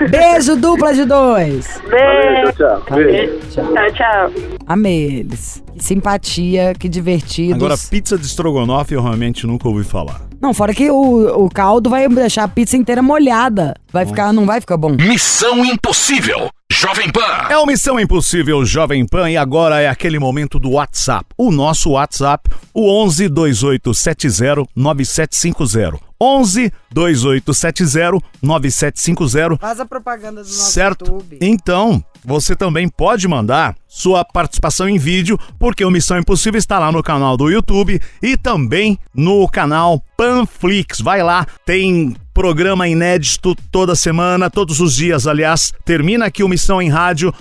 Beijo 0.09 0.55
dupla 0.55 0.93
de 0.93 1.03
dois. 1.03 1.81
Valeu, 1.83 2.43
Beijo. 2.45 2.53
tchau, 2.53 2.81
tchau. 2.87 2.97
Beijo. 2.97 3.39
Tchau, 3.51 3.91
tchau. 3.93 4.31
Amei 4.65 5.19
eles. 5.19 5.61
Que 5.73 5.83
simpatia, 5.83 6.73
que 6.79 6.87
divertidos. 6.87 7.55
Agora, 7.55 7.75
pizza 7.89 8.17
de 8.17 8.25
estrogonofe 8.25 8.93
eu 8.93 9.01
realmente 9.01 9.45
nunca 9.45 9.67
ouvi 9.67 9.83
falar. 9.83 10.21
Não, 10.41 10.53
fora 10.53 10.73
que 10.73 10.89
o, 10.89 11.45
o 11.45 11.49
caldo 11.49 11.89
vai 11.89 12.07
deixar 12.07 12.43
a 12.43 12.47
pizza 12.47 12.77
inteira 12.77 13.01
molhada. 13.01 13.75
Vai 13.91 14.05
ficar, 14.05 14.31
não 14.31 14.45
vai 14.45 14.61
ficar 14.61 14.77
bom. 14.77 14.89
Missão 14.89 15.65
Impossível. 15.65 16.49
Jovem 16.71 17.11
Pan. 17.11 17.47
É 17.49 17.57
o 17.57 17.65
Missão 17.65 17.99
Impossível 17.99 18.63
Jovem 18.63 19.05
Pan 19.05 19.29
e 19.29 19.35
agora 19.35 19.81
é 19.81 19.89
aquele 19.89 20.19
momento 20.19 20.59
do 20.59 20.71
WhatsApp. 20.71 21.25
O 21.35 21.51
nosso 21.51 21.91
WhatsApp, 21.91 22.49
o 22.73 22.89
11 23.03 23.27
2870 23.27 24.63
9750. 24.75 25.99
11 26.21 26.71
2870 26.91 28.19
9750. 28.41 29.57
Faz 29.57 29.79
a 29.79 29.85
propaganda 29.85 30.43
do 30.43 30.47
nosso 30.47 30.71
Certo? 30.71 31.25
Então, 31.41 32.03
você 32.23 32.55
também 32.55 32.87
pode 32.87 33.27
mandar 33.27 33.75
sua 33.87 34.23
participação 34.23 34.87
em 34.87 34.99
vídeo, 34.99 35.39
porque 35.57 35.83
o 35.83 35.89
Missão 35.91 36.19
Impossível 36.19 36.59
está 36.59 36.77
lá 36.77 36.91
no 36.91 37.01
canal 37.01 37.35
do 37.35 37.49
YouTube 37.49 37.99
e 38.21 38.37
também 38.37 38.97
no 39.13 39.47
canal 39.49 40.03
Panflix. 40.15 41.01
Vai 41.01 41.23
lá, 41.23 41.47
tem 41.65 42.15
programa 42.39 42.87
inédito 42.87 43.53
toda 43.69 43.93
semana, 43.95 44.49
todos 44.49 44.79
os 44.79 44.95
dias, 44.95 45.27
aliás. 45.27 45.73
Termina 45.83 46.27
aqui 46.27 46.41
o 46.41 46.47
Missão 46.47 46.81
em 46.81 46.87
Rádio. 46.87 47.33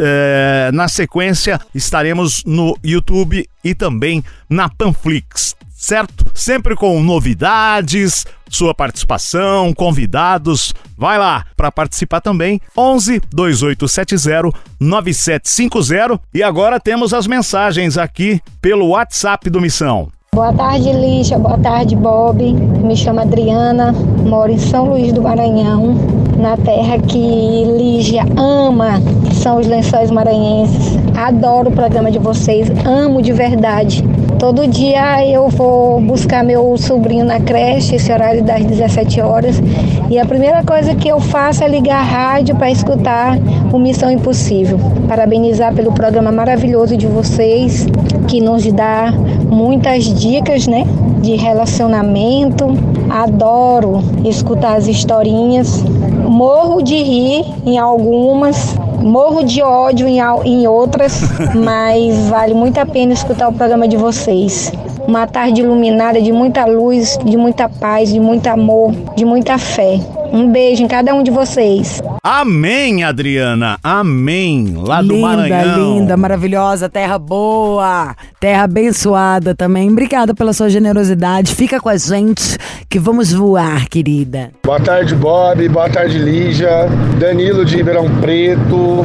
é, 0.00 0.68
na 0.74 0.88
sequência, 0.88 1.60
estaremos 1.72 2.42
no 2.44 2.76
YouTube 2.82 3.48
e 3.62 3.72
também 3.72 4.24
na 4.50 4.68
Panflix 4.68 5.54
certo? 5.76 6.24
Sempre 6.32 6.76
com 6.76 7.02
novidades, 7.02 8.24
sua 8.48 8.72
participação, 8.72 9.72
convidados. 9.74 10.72
Vai 10.96 11.18
lá 11.18 11.44
para 11.56 11.72
participar 11.72 12.20
também. 12.20 12.60
11 12.76 13.20
2870 13.32 14.56
9750 14.78 16.20
e 16.32 16.40
agora 16.40 16.78
temos 16.78 17.12
as 17.12 17.26
mensagens 17.26 17.98
aqui 17.98 18.40
pelo 18.60 18.88
WhatsApp 18.90 19.50
do 19.50 19.60
Missão. 19.60 20.10
Boa 20.34 20.50
tarde, 20.50 20.90
Lixa. 20.90 21.38
Boa 21.38 21.58
tarde, 21.58 21.94
Bob. 21.94 22.42
Me 22.82 22.96
chamo 22.96 23.20
Adriana, 23.20 23.92
moro 24.24 24.50
em 24.50 24.56
São 24.56 24.86
Luís 24.86 25.12
do 25.12 25.20
Maranhão, 25.20 25.94
na 26.38 26.56
terra 26.56 26.98
que 26.98 27.64
Lígia 27.76 28.24
ama, 28.38 28.98
que 29.28 29.34
são 29.34 29.58
os 29.58 29.66
lençóis 29.66 30.10
maranhenses. 30.10 30.98
Adoro 31.14 31.68
o 31.68 31.72
programa 31.72 32.10
de 32.10 32.18
vocês, 32.18 32.72
amo 32.86 33.20
de 33.20 33.30
verdade. 33.30 34.02
Todo 34.38 34.66
dia 34.66 35.22
eu 35.28 35.50
vou 35.50 36.00
buscar 36.00 36.42
meu 36.42 36.78
sobrinho 36.78 37.26
na 37.26 37.38
creche, 37.38 37.96
esse 37.96 38.10
horário 38.10 38.42
das 38.42 38.64
17 38.64 39.20
horas, 39.20 39.62
e 40.08 40.18
a 40.18 40.24
primeira 40.24 40.64
coisa 40.64 40.94
que 40.94 41.08
eu 41.08 41.20
faço 41.20 41.62
é 41.62 41.68
ligar 41.68 42.00
a 42.00 42.02
rádio 42.02 42.56
para 42.56 42.70
escutar 42.70 43.38
o 43.70 43.78
Missão 43.78 44.10
Impossível. 44.10 44.80
Parabenizar 45.06 45.74
pelo 45.74 45.92
programa 45.92 46.32
maravilhoso 46.32 46.96
de 46.96 47.06
vocês, 47.06 47.86
que 48.26 48.40
nos 48.40 48.64
dá 48.72 49.12
muitas 49.52 50.04
dicas, 50.04 50.66
né? 50.66 50.84
De 51.20 51.36
relacionamento. 51.36 52.66
Adoro 53.10 54.02
escutar 54.24 54.76
as 54.76 54.88
historinhas. 54.88 55.84
Morro 56.26 56.82
de 56.82 56.96
rir 56.96 57.44
em 57.66 57.78
algumas, 57.78 58.74
morro 59.02 59.44
de 59.44 59.62
ódio 59.62 60.08
em, 60.08 60.18
em 60.44 60.66
outras, 60.66 61.20
mas 61.54 62.28
vale 62.28 62.54
muito 62.54 62.78
a 62.78 62.86
pena 62.86 63.12
escutar 63.12 63.48
o 63.48 63.52
programa 63.52 63.86
de 63.86 63.96
vocês. 63.96 64.72
Uma 65.06 65.26
tarde 65.26 65.60
iluminada 65.60 66.20
de 66.20 66.32
muita 66.32 66.64
luz, 66.64 67.18
de 67.24 67.36
muita 67.36 67.68
paz, 67.68 68.10
de 68.10 68.18
muito 68.18 68.46
amor, 68.46 68.92
de 69.14 69.24
muita 69.24 69.58
fé. 69.58 70.00
Um 70.32 70.50
beijo 70.50 70.82
em 70.82 70.88
cada 70.88 71.14
um 71.14 71.22
de 71.22 71.30
vocês. 71.30 72.00
Amém, 72.22 73.04
Adriana. 73.04 73.78
Amém. 73.82 74.74
Lá 74.76 75.02
do 75.02 75.12
linda, 75.12 75.26
Maranhão. 75.28 75.98
linda, 75.98 76.16
maravilhosa, 76.16 76.88
terra 76.88 77.18
boa, 77.18 78.16
terra 78.40 78.64
abençoada 78.64 79.54
também. 79.54 79.90
Obrigada 79.90 80.34
pela 80.34 80.52
sua 80.54 80.70
generosidade. 80.70 81.54
Fica 81.54 81.78
com 81.78 81.88
a 81.90 81.96
gente 81.98 82.56
que 82.88 82.98
vamos 82.98 83.32
voar, 83.32 83.86
querida. 83.88 84.50
Boa 84.64 84.80
tarde, 84.80 85.14
Bob. 85.14 85.68
Boa 85.68 85.90
tarde, 85.90 86.18
Lígia. 86.18 86.88
Danilo 87.18 87.64
de 87.64 87.76
Ribeirão 87.76 88.08
Preto. 88.20 89.04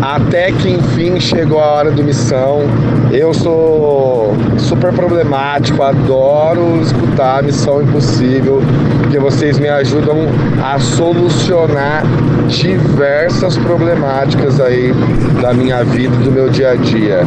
Até 0.00 0.52
que 0.52 0.70
enfim 0.70 1.18
chegou 1.18 1.60
a 1.60 1.66
hora 1.66 1.90
do 1.90 2.02
missão. 2.02 2.62
Eu 3.10 3.32
sou 3.32 4.34
super 4.58 4.92
problemático, 4.92 5.82
adoro 5.82 6.80
escutar 6.82 7.42
Missão 7.42 7.82
Impossível, 7.82 8.60
porque 9.00 9.18
vocês 9.18 9.58
me 9.58 9.68
ajudam 9.68 10.16
a 10.62 10.78
solucionar 10.78 12.02
diversas 12.48 13.56
problemáticas 13.58 14.60
aí 14.60 14.92
da 15.40 15.54
minha 15.54 15.84
vida 15.84 16.16
do 16.16 16.30
meu 16.30 16.48
dia 16.48 16.70
a 16.70 16.76
dia. 16.76 17.20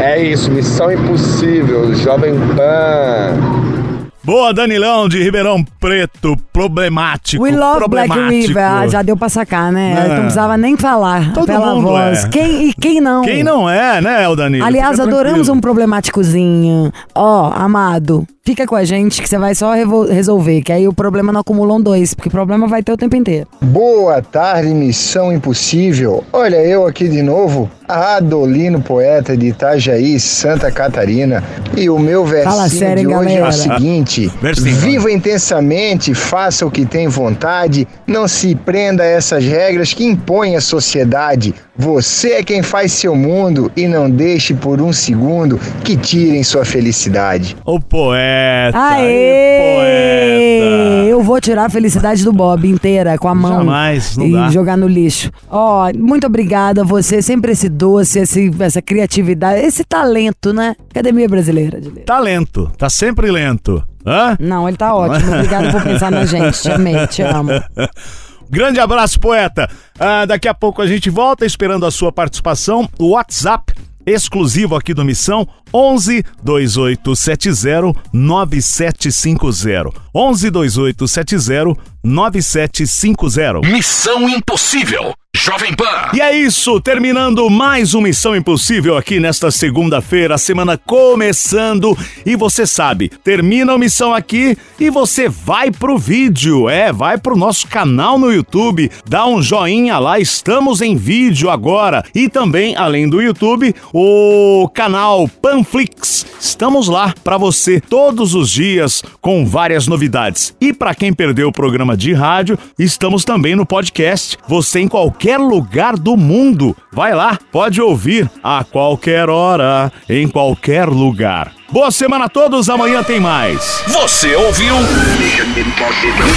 É 0.00 0.22
isso, 0.22 0.50
Missão 0.50 0.92
Impossível, 0.92 1.94
Jovem 1.94 2.34
Pan. 2.54 3.85
Boa, 4.26 4.52
Danilão 4.52 5.08
de 5.08 5.22
Ribeirão 5.22 5.62
Preto. 5.78 6.36
Problemático. 6.52 7.44
We 7.44 7.52
love 7.52 7.86
Black 7.88 8.08
problemático. 8.08 8.48
River. 8.48 8.64
Ah, 8.64 8.88
já 8.88 9.00
deu 9.00 9.16
pra 9.16 9.28
sacar, 9.28 9.70
né? 9.70 9.92
É. 9.92 10.08
Não 10.08 10.20
precisava 10.22 10.56
nem 10.56 10.76
falar 10.76 11.32
Todo 11.32 11.46
pela 11.46 11.74
mundo 11.76 11.82
voz. 11.82 12.24
é. 12.24 12.28
Quem, 12.28 12.68
e 12.70 12.74
quem 12.74 13.00
não? 13.00 13.22
Quem 13.22 13.44
não 13.44 13.70
é, 13.70 14.00
né, 14.00 14.26
o 14.28 14.34
Danilo? 14.34 14.64
Aliás, 14.66 14.96
Fica 14.96 15.04
adoramos 15.04 15.34
tranquilo. 15.42 15.56
um 15.56 15.60
problemáticozinho. 15.60 16.92
Ó, 17.14 17.52
amado, 17.54 18.26
fica 18.46 18.64
com 18.64 18.76
a 18.76 18.84
gente 18.84 19.20
que 19.20 19.28
você 19.28 19.36
vai 19.36 19.56
só 19.56 19.72
resolver, 20.08 20.62
que 20.62 20.72
aí 20.72 20.86
o 20.86 20.92
problema 20.92 21.32
não 21.32 21.40
acumula 21.40 21.74
um 21.74 21.80
dois, 21.80 22.14
porque 22.14 22.30
problema 22.30 22.68
vai 22.68 22.80
ter 22.80 22.92
o 22.92 22.96
tempo 22.96 23.16
inteiro. 23.16 23.48
Boa 23.60 24.22
tarde, 24.22 24.68
Missão 24.68 25.32
Impossível. 25.32 26.22
Olha 26.32 26.64
eu 26.64 26.86
aqui 26.86 27.08
de 27.08 27.22
novo, 27.22 27.68
Adolino, 27.88 28.80
poeta 28.80 29.36
de 29.36 29.48
Itajaí, 29.48 30.20
Santa 30.20 30.70
Catarina. 30.70 31.42
E 31.76 31.90
o 31.90 31.98
meu 31.98 32.24
Fala 32.24 32.68
versinho 32.68 32.68
sério, 32.68 33.08
de 33.08 33.14
hoje 33.14 33.32
é 33.32 33.40
galera? 33.40 33.48
o 33.48 33.52
seguinte. 33.52 34.30
Viva 34.62 35.10
intensamente, 35.10 36.14
faça 36.14 36.64
o 36.64 36.70
que 36.70 36.86
tem 36.86 37.08
vontade, 37.08 37.88
não 38.06 38.28
se 38.28 38.54
prenda 38.54 39.02
a 39.02 39.06
essas 39.06 39.44
regras 39.44 39.92
que 39.92 40.04
impõe 40.04 40.54
a 40.54 40.60
sociedade. 40.60 41.52
Você 41.76 42.34
é 42.34 42.42
quem 42.44 42.62
faz 42.62 42.92
seu 42.92 43.14
mundo 43.14 43.70
e 43.76 43.88
não 43.88 44.08
deixe 44.08 44.54
por 44.54 44.80
um 44.80 44.92
segundo 44.92 45.58
que 45.84 45.96
tirem 45.96 46.44
sua 46.44 46.64
felicidade. 46.64 47.56
O 47.66 47.80
poeta. 47.80 48.35
Aê! 48.74 49.74
Poeta. 49.74 51.08
Eu 51.08 51.22
vou 51.22 51.40
tirar 51.40 51.66
a 51.66 51.70
felicidade 51.70 52.22
do 52.24 52.32
Bob 52.32 52.68
inteira 52.68 53.16
com 53.16 53.28
a 53.28 53.34
mão. 53.34 53.58
Jamais, 53.58 54.16
não 54.16 54.26
e 54.26 54.32
dá. 54.32 54.48
jogar 54.50 54.76
no 54.76 54.86
lixo. 54.86 55.30
Ó, 55.48 55.90
muito 55.96 56.26
obrigada 56.26 56.82
a 56.82 56.84
você, 56.84 57.22
sempre 57.22 57.52
esse 57.52 57.68
doce, 57.68 58.18
esse, 58.18 58.50
essa 58.60 58.82
criatividade, 58.82 59.60
esse 59.60 59.84
talento, 59.84 60.52
né? 60.52 60.76
Academia 60.90 61.28
Brasileira 61.28 61.80
de 61.80 61.88
Letras. 61.88 62.06
Tá 62.06 62.18
lento, 62.18 62.70
tá 62.76 62.90
sempre 62.90 63.30
lento. 63.30 63.82
Hã? 64.06 64.36
Não, 64.38 64.68
ele 64.68 64.76
tá 64.76 64.94
ótimo. 64.94 65.32
Obrigada 65.32 65.70
por 65.72 65.82
pensar 65.82 66.10
na 66.10 66.24
gente. 66.24 66.60
Te 66.60 66.70
amei, 66.70 67.06
te 67.06 67.22
amo. 67.22 67.50
Grande 68.48 68.78
abraço, 68.78 69.18
poeta. 69.18 69.68
Ah, 69.98 70.24
daqui 70.24 70.46
a 70.46 70.54
pouco 70.54 70.80
a 70.80 70.86
gente 70.86 71.10
volta 71.10 71.44
esperando 71.44 71.84
a 71.84 71.90
sua 71.90 72.12
participação. 72.12 72.88
O 72.98 73.10
WhatsApp 73.10 73.72
exclusivo 74.06 74.76
aqui 74.76 74.94
do 74.94 75.04
Missão 75.04 75.46
11 75.74 76.24
2870 76.42 78.00
9750. 78.12 79.90
11 80.14 80.50
2870 80.50 81.80
9750. 82.02 83.60
Missão 83.68 84.28
Impossível. 84.28 85.12
Jovem 85.36 85.74
Pan. 85.74 85.84
E 86.14 86.20
é 86.20 86.34
isso, 86.34 86.80
terminando 86.80 87.50
mais 87.50 87.92
uma 87.92 88.08
Missão 88.08 88.34
Impossível 88.34 88.96
aqui 88.96 89.20
nesta 89.20 89.50
segunda-feira, 89.50 90.36
a 90.36 90.38
semana 90.38 90.78
começando. 90.78 91.96
E 92.24 92.34
você 92.34 92.66
sabe, 92.66 93.10
termina 93.22 93.74
a 93.74 93.78
missão 93.78 94.14
aqui 94.14 94.56
e 94.80 94.88
você 94.88 95.28
vai 95.28 95.70
pro 95.70 95.98
vídeo. 95.98 96.70
É, 96.70 96.90
vai 96.90 97.18
pro 97.18 97.36
nosso 97.36 97.66
canal 97.66 98.18
no 98.18 98.32
YouTube, 98.32 98.90
dá 99.06 99.26
um 99.26 99.42
joinha 99.42 99.98
lá, 99.98 100.18
estamos 100.18 100.80
em 100.80 100.96
vídeo 100.96 101.50
agora. 101.50 102.02
E 102.14 102.30
também, 102.30 102.74
além 102.74 103.06
do 103.06 103.20
YouTube, 103.20 103.74
o 103.92 104.70
canal 104.72 105.28
Panflix. 105.28 106.24
Estamos 106.40 106.88
lá 106.88 107.12
para 107.22 107.36
você 107.36 107.78
todos 107.78 108.34
os 108.34 108.50
dias 108.50 109.02
com 109.20 109.44
várias 109.44 109.86
novidades. 109.86 110.56
E 110.58 110.72
para 110.72 110.94
quem 110.94 111.12
perdeu 111.12 111.48
o 111.48 111.52
programa 111.52 111.94
de 111.94 112.14
rádio, 112.14 112.58
estamos 112.78 113.22
também 113.22 113.54
no 113.54 113.66
podcast. 113.66 114.38
Você 114.48 114.80
em 114.80 114.88
qualquer 114.88 115.25
qualquer 115.26 115.38
lugar 115.38 115.96
do 115.96 116.16
mundo. 116.16 116.76
Vai 116.92 117.12
lá, 117.12 117.36
pode 117.50 117.82
ouvir 117.82 118.30
a 118.44 118.62
qualquer 118.62 119.28
hora, 119.28 119.92
em 120.08 120.28
qualquer 120.28 120.86
lugar. 120.86 121.52
Boa 121.68 121.90
semana 121.90 122.26
a 122.26 122.28
todos, 122.28 122.70
amanhã 122.70 123.02
tem 123.02 123.18
mais. 123.18 123.82
Você 123.88 124.36
ouviu? 124.36 124.76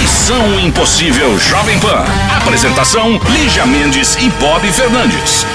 Missão 0.02 0.60
Impossível 0.60 1.38
Jovem 1.38 1.80
Pan. 1.80 2.04
Apresentação: 2.42 3.20
Lígia 3.30 3.68
Mendes 3.68 4.16
e 4.16 4.28
Bob 4.42 4.68
Fernandes. 4.72 5.46